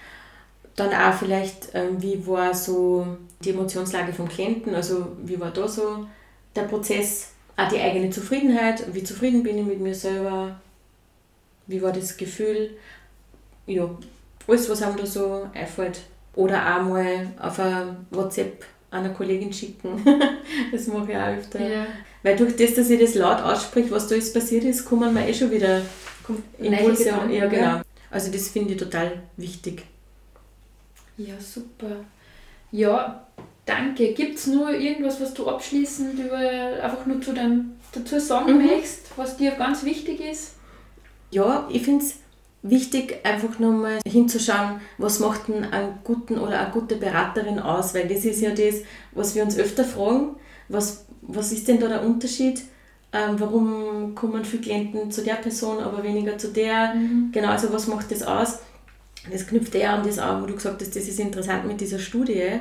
Dann 0.82 0.94
auch 0.94 1.14
vielleicht, 1.14 1.70
ähm, 1.76 2.02
wie 2.02 2.26
war 2.26 2.56
so 2.56 3.06
die 3.44 3.52
Emotionslage 3.52 4.14
vom 4.14 4.28
Klienten, 4.28 4.74
also 4.74 5.16
wie 5.24 5.40
war 5.40 5.52
da 5.52 5.68
so 5.68 6.08
der 6.56 6.64
Prozess, 6.64 7.34
auch 7.56 7.68
die 7.68 7.80
eigene 7.80 8.10
Zufriedenheit, 8.10 8.92
wie 8.92 9.04
zufrieden 9.04 9.44
bin 9.44 9.60
ich 9.60 9.66
mit 9.66 9.80
mir 9.80 9.94
selber, 9.94 10.60
wie 11.68 11.84
war 11.84 11.92
das 11.92 12.18
Gefühl, 12.18 12.72
ja, 13.68 13.88
alles, 14.48 14.70
was 14.72 14.82
einem 14.82 14.98
da 14.98 15.06
so 15.06 15.48
einfällt. 15.54 16.02
Oder 16.34 16.58
auch 16.58 16.82
mal 16.82 17.28
auf 17.40 17.60
ein 17.60 18.08
WhatsApp 18.10 18.66
einer 18.90 19.10
Kollegin 19.10 19.54
schicken. 19.54 20.04
das 20.72 20.88
mache 20.88 21.12
ich 21.12 21.18
auch 21.18 21.38
öfter. 21.38 21.60
Ja. 21.60 21.86
Weil 22.24 22.38
durch 22.38 22.56
das, 22.56 22.74
dass 22.74 22.90
ich 22.90 23.00
das 23.00 23.14
laut 23.14 23.40
ausspreche, 23.40 23.92
was 23.92 24.08
da 24.08 24.16
jetzt 24.16 24.34
passiert 24.34 24.64
ist, 24.64 24.86
kommen 24.86 25.14
wir 25.14 25.28
eh 25.28 25.34
schon 25.34 25.52
wieder 25.52 25.82
Impulse. 26.58 27.14
Ja, 27.30 27.46
genau. 27.46 27.82
Also 28.10 28.32
das 28.32 28.48
finde 28.48 28.74
ich 28.74 28.80
total 28.80 29.22
wichtig. 29.38 29.84
Ja, 31.28 31.36
super. 31.40 32.06
Ja, 32.72 33.28
danke. 33.66 34.14
Gibt 34.14 34.38
es 34.38 34.48
nur 34.48 34.72
irgendwas, 34.72 35.20
was 35.22 35.34
du 35.34 35.48
abschließend 35.48 36.20
über, 36.20 36.38
einfach 36.38 37.06
nur 37.06 37.22
zu 37.22 37.34
deinem, 37.34 37.74
dazu 37.92 38.20
sagen 38.20 38.58
mhm. 38.58 38.66
möchtest, 38.66 39.18
was 39.18 39.38
dir 39.38 39.52
ganz 39.52 39.84
wichtig 39.84 40.20
ist? 40.20 40.54
Ja, 41.32 41.68
ich 41.72 41.84
finde 41.84 42.06
es 42.06 42.16
wichtig, 42.64 43.20
einfach 43.24 43.60
nochmal 43.60 44.00
hinzuschauen, 44.06 44.82
was 44.98 45.20
macht 45.20 45.48
denn 45.48 45.64
einen 45.66 46.00
guten 46.04 46.38
oder 46.38 46.60
eine 46.60 46.72
gute 46.72 46.96
Beraterin 46.96 47.60
aus, 47.60 47.94
weil 47.94 48.08
das 48.08 48.26
ist 48.26 48.42
ja 48.42 48.52
das, 48.52 48.82
was 49.14 49.36
wir 49.36 49.44
uns 49.44 49.58
öfter 49.58 49.84
fragen, 49.84 50.36
was, 50.70 51.06
was 51.22 51.52
ist 51.52 51.68
denn 51.68 51.80
da 51.80 51.88
der 51.88 52.04
Unterschied? 52.04 52.62
Ähm, 53.14 53.36
warum 53.40 54.16
kommen 54.16 54.46
viele 54.46 54.62
Klienten 54.62 55.12
zu 55.12 55.22
der 55.22 55.34
Person, 55.34 55.80
aber 55.80 56.02
weniger 56.04 56.38
zu 56.38 56.50
der? 56.50 56.96
Mhm. 56.96 57.30
Genau, 57.34 57.50
also 57.50 57.74
was 57.74 57.88
macht 57.88 58.12
das 58.12 58.24
aus? 58.24 58.60
Das 59.30 59.46
knüpft 59.48 59.76
eher 59.76 59.94
an 59.94 60.06
das 60.06 60.18
an, 60.18 60.42
wo 60.42 60.46
du 60.48 60.56
gesagt 60.56 60.82
hast, 60.82 60.96
das 60.96 61.08
ist 61.08 61.20
interessant 61.20 61.68
mit 61.68 61.80
dieser 61.80 62.00
Studie. 62.00 62.60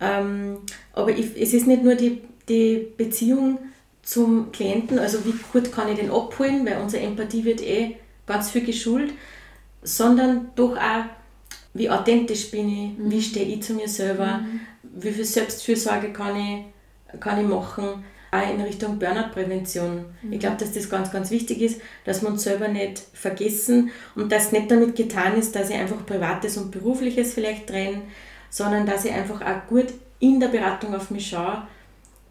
Ähm, 0.00 0.58
aber 0.92 1.10
ich, 1.10 1.40
es 1.40 1.52
ist 1.52 1.66
nicht 1.66 1.82
nur 1.82 1.94
die, 1.96 2.22
die 2.48 2.86
Beziehung 2.96 3.58
zum 4.02 4.52
Klienten, 4.52 4.98
also 4.98 5.24
wie 5.24 5.34
gut 5.52 5.72
kann 5.72 5.88
ich 5.88 5.98
den 5.98 6.10
abholen, 6.10 6.64
weil 6.64 6.80
unsere 6.80 7.02
Empathie 7.02 7.44
wird 7.44 7.60
eh 7.60 7.96
ganz 8.26 8.50
viel 8.50 8.64
geschult, 8.64 9.12
sondern 9.82 10.50
doch 10.54 10.76
auch, 10.76 11.04
wie 11.74 11.90
authentisch 11.90 12.50
bin 12.50 12.68
ich, 12.68 12.98
Mhm. 12.98 13.10
wie 13.10 13.22
stehe 13.22 13.46
ich 13.46 13.62
zu 13.62 13.74
mir 13.74 13.88
selber, 13.88 14.40
wie 14.82 15.10
viel 15.10 15.24
Selbstfürsorge 15.24 16.12
kann 16.12 16.36
ich, 16.36 17.20
kann 17.20 17.40
ich 17.40 17.46
machen, 17.46 18.04
auch 18.30 18.50
in 18.50 18.60
Richtung 18.60 18.98
Burnout-Prävention. 18.98 20.04
Mhm. 20.22 20.32
Ich 20.32 20.40
glaube, 20.40 20.56
dass 20.58 20.72
das 20.72 20.88
ganz, 20.90 21.10
ganz 21.10 21.30
wichtig 21.30 21.62
ist, 21.62 21.80
dass 22.04 22.22
wir 22.22 22.28
uns 22.28 22.42
selber 22.42 22.68
nicht 22.68 23.02
vergessen 23.12 23.90
und 24.14 24.30
dass 24.32 24.52
nicht 24.52 24.70
damit 24.70 24.96
getan 24.96 25.36
ist, 25.38 25.54
dass 25.54 25.70
ich 25.70 25.76
einfach 25.76 26.04
Privates 26.04 26.56
und 26.56 26.70
Berufliches 26.70 27.34
vielleicht 27.34 27.66
trenne, 27.68 28.02
sondern 28.50 28.86
dass 28.86 29.04
ich 29.04 29.12
einfach 29.12 29.40
auch 29.40 29.66
gut 29.68 29.86
in 30.20 30.40
der 30.40 30.48
Beratung 30.48 30.94
auf 30.94 31.10
mich 31.10 31.28
schaue, 31.28 31.62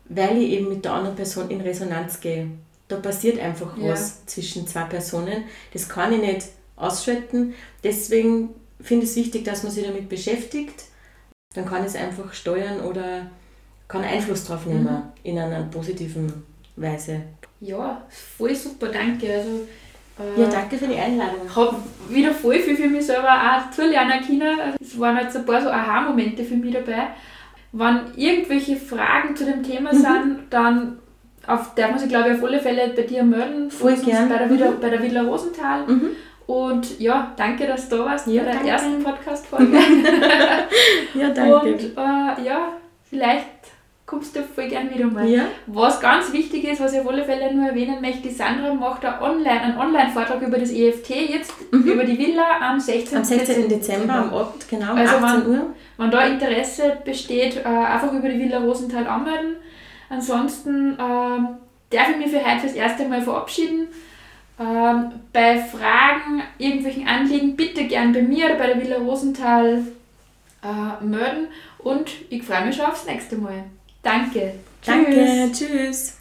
weil 0.09 0.37
ich 0.37 0.51
eben 0.51 0.69
mit 0.69 0.85
der 0.85 0.93
anderen 0.93 1.15
Person 1.15 1.49
in 1.49 1.61
Resonanz 1.61 2.19
gehe. 2.19 2.49
Da 2.87 2.97
passiert 2.97 3.39
einfach 3.39 3.77
Ja. 3.77 3.89
was 3.89 4.25
zwischen 4.25 4.67
zwei 4.67 4.83
Personen. 4.83 5.43
Das 5.73 5.89
kann 5.89 6.13
ich 6.13 6.21
nicht 6.21 6.47
ausschalten. 6.75 7.53
Deswegen 7.83 8.49
finde 8.79 9.05
ich 9.05 9.11
es 9.11 9.15
wichtig, 9.17 9.43
dass 9.45 9.63
man 9.63 9.71
sich 9.71 9.85
damit 9.85 10.07
beschäftigt. 10.09 10.85
Dann 11.53 11.65
kann 11.65 11.81
ich 11.81 11.87
es 11.89 11.95
einfach 11.95 12.33
steuern 12.33 12.81
oder 12.81 13.29
kann 13.87 14.03
Einfluss 14.03 14.45
drauf 14.45 14.65
nehmen 14.65 14.83
Mhm. 14.83 15.01
in 15.23 15.39
einer 15.39 15.63
positiven 15.63 16.31
Weise. 16.75 17.21
Ja, 17.59 18.01
voll 18.09 18.53
super, 18.55 18.87
danke. 18.87 19.31
Also, 19.33 19.49
äh, 20.19 20.41
Ja, 20.41 20.47
danke 20.49 20.77
für 20.77 20.87
die 20.87 20.95
Einladung. 20.97 21.41
Ich 21.47 21.55
habe 21.55 21.75
wieder 22.09 22.31
voll 22.31 22.59
viel 22.59 22.75
für 22.75 22.87
mich 22.87 23.05
selber 23.05 23.29
auch 23.33 23.71
zulernen 23.71 24.21
können. 24.25 24.59
Also 24.59 24.77
es 24.81 24.99
waren 24.99 25.17
jetzt 25.17 25.35
ein 25.37 25.45
paar 25.45 25.61
so 25.61 25.69
Aha-Momente 25.69 26.43
für 26.43 26.55
mich 26.55 26.73
dabei. 26.73 27.07
Wenn 27.71 27.99
irgendwelche 28.15 28.75
Fragen 28.77 29.35
zu 29.35 29.45
dem 29.45 29.61
Thema 29.63 29.93
Mhm. 29.93 29.97
sind, 29.97 30.39
dann 30.49 30.99
auf, 31.47 31.73
darf 31.75 31.91
man 31.91 31.99
sich, 31.99 32.09
glaube 32.09 32.29
ich, 32.29 32.37
auf 32.37 32.43
alle 32.43 32.59
Fälle 32.59 32.89
bei 32.95 33.03
dir 33.03 33.23
melden. 33.23 33.71
Voll 33.71 33.95
Sonst 33.95 34.05
gern. 34.05 34.29
Bei 34.29 34.37
der, 34.37 34.49
Villa, 34.49 34.71
bei 34.81 34.89
der 34.89 35.01
Villa 35.01 35.21
Rosenthal. 35.21 35.85
Mhm. 35.87 36.09
Und 36.45 36.99
ja, 36.99 37.33
danke, 37.35 37.67
dass 37.67 37.89
du 37.89 37.97
da 37.97 38.05
warst 38.05 38.27
Ja, 38.27 38.41
bei 38.43 38.45
der 38.51 38.53
danke. 38.55 38.69
ersten 38.69 39.03
Podcast-Folge. 39.03 39.77
Ja, 41.13 41.27
Und 41.29 41.81
äh, 41.81 42.45
ja, 42.45 42.73
vielleicht 43.09 43.47
kommst 44.07 44.35
du 44.35 44.41
voll 44.41 44.67
gern 44.69 44.89
wieder 44.91 45.05
mal. 45.05 45.27
Ja, 45.27 45.43
Was 45.67 45.99
ganz 45.99 46.31
wichtig 46.33 46.63
ist, 46.63 46.81
was 46.81 46.93
ich 46.93 46.99
auf 47.01 47.07
alle 47.09 47.23
Fälle 47.25 47.53
nur 47.53 47.67
erwähnen 47.67 48.01
möchte, 48.01 48.29
die 48.29 48.33
Sandra 48.33 48.73
macht 48.73 49.03
einen 49.05 49.21
Online- 49.21 49.61
einen 49.61 49.77
Online-Vortrag 49.77 50.41
über 50.41 50.57
das 50.57 50.71
EFT 50.71 51.09
jetzt, 51.29 51.53
über 51.71 52.03
die 52.05 52.17
Villa 52.17 52.45
am 52.61 52.79
16. 52.79 53.17
am 53.17 53.23
16. 53.25 53.67
Dezember 53.69 54.13
am 54.15 54.33
Abend, 54.33 54.67
genau, 54.69 54.93
um 54.93 54.97
Also 54.97 55.15
18 55.17 55.21
wann- 55.21 55.47
Uhr. 55.47 55.65
Wenn 55.97 56.11
da 56.11 56.25
Interesse 56.25 56.97
besteht, 57.03 57.57
äh, 57.57 57.67
einfach 57.67 58.11
über 58.13 58.29
die 58.29 58.39
Villa 58.39 58.59
Rosenthal 58.59 59.05
anmelden. 59.07 59.57
Ansonsten 60.09 60.97
ähm, 60.99 61.47
darf 61.89 62.09
ich 62.11 62.17
mich 62.17 62.29
für 62.31 62.43
heute 62.45 62.61
fürs 62.61 62.73
erste 62.73 63.05
Mal 63.07 63.21
verabschieden. 63.21 63.87
Ähm, 64.59 65.11
bei 65.33 65.59
Fragen, 65.59 66.41
irgendwelchen 66.57 67.07
Anliegen, 67.07 67.55
bitte 67.55 67.83
gern 67.85 68.13
bei 68.13 68.21
mir 68.21 68.45
oder 68.45 68.55
bei 68.55 68.67
der 68.67 68.81
Villa 68.81 68.97
Rosenthal 68.97 69.83
äh, 70.63 71.03
melden. 71.03 71.47
Und 71.79 72.09
ich 72.29 72.41
freue 72.43 72.65
mich 72.65 72.75
schon 72.75 72.85
aufs 72.85 73.05
nächste 73.05 73.35
Mal. 73.35 73.65
Danke. 74.07 74.53
Danke, 74.85 75.51
tschüss. 75.51 76.13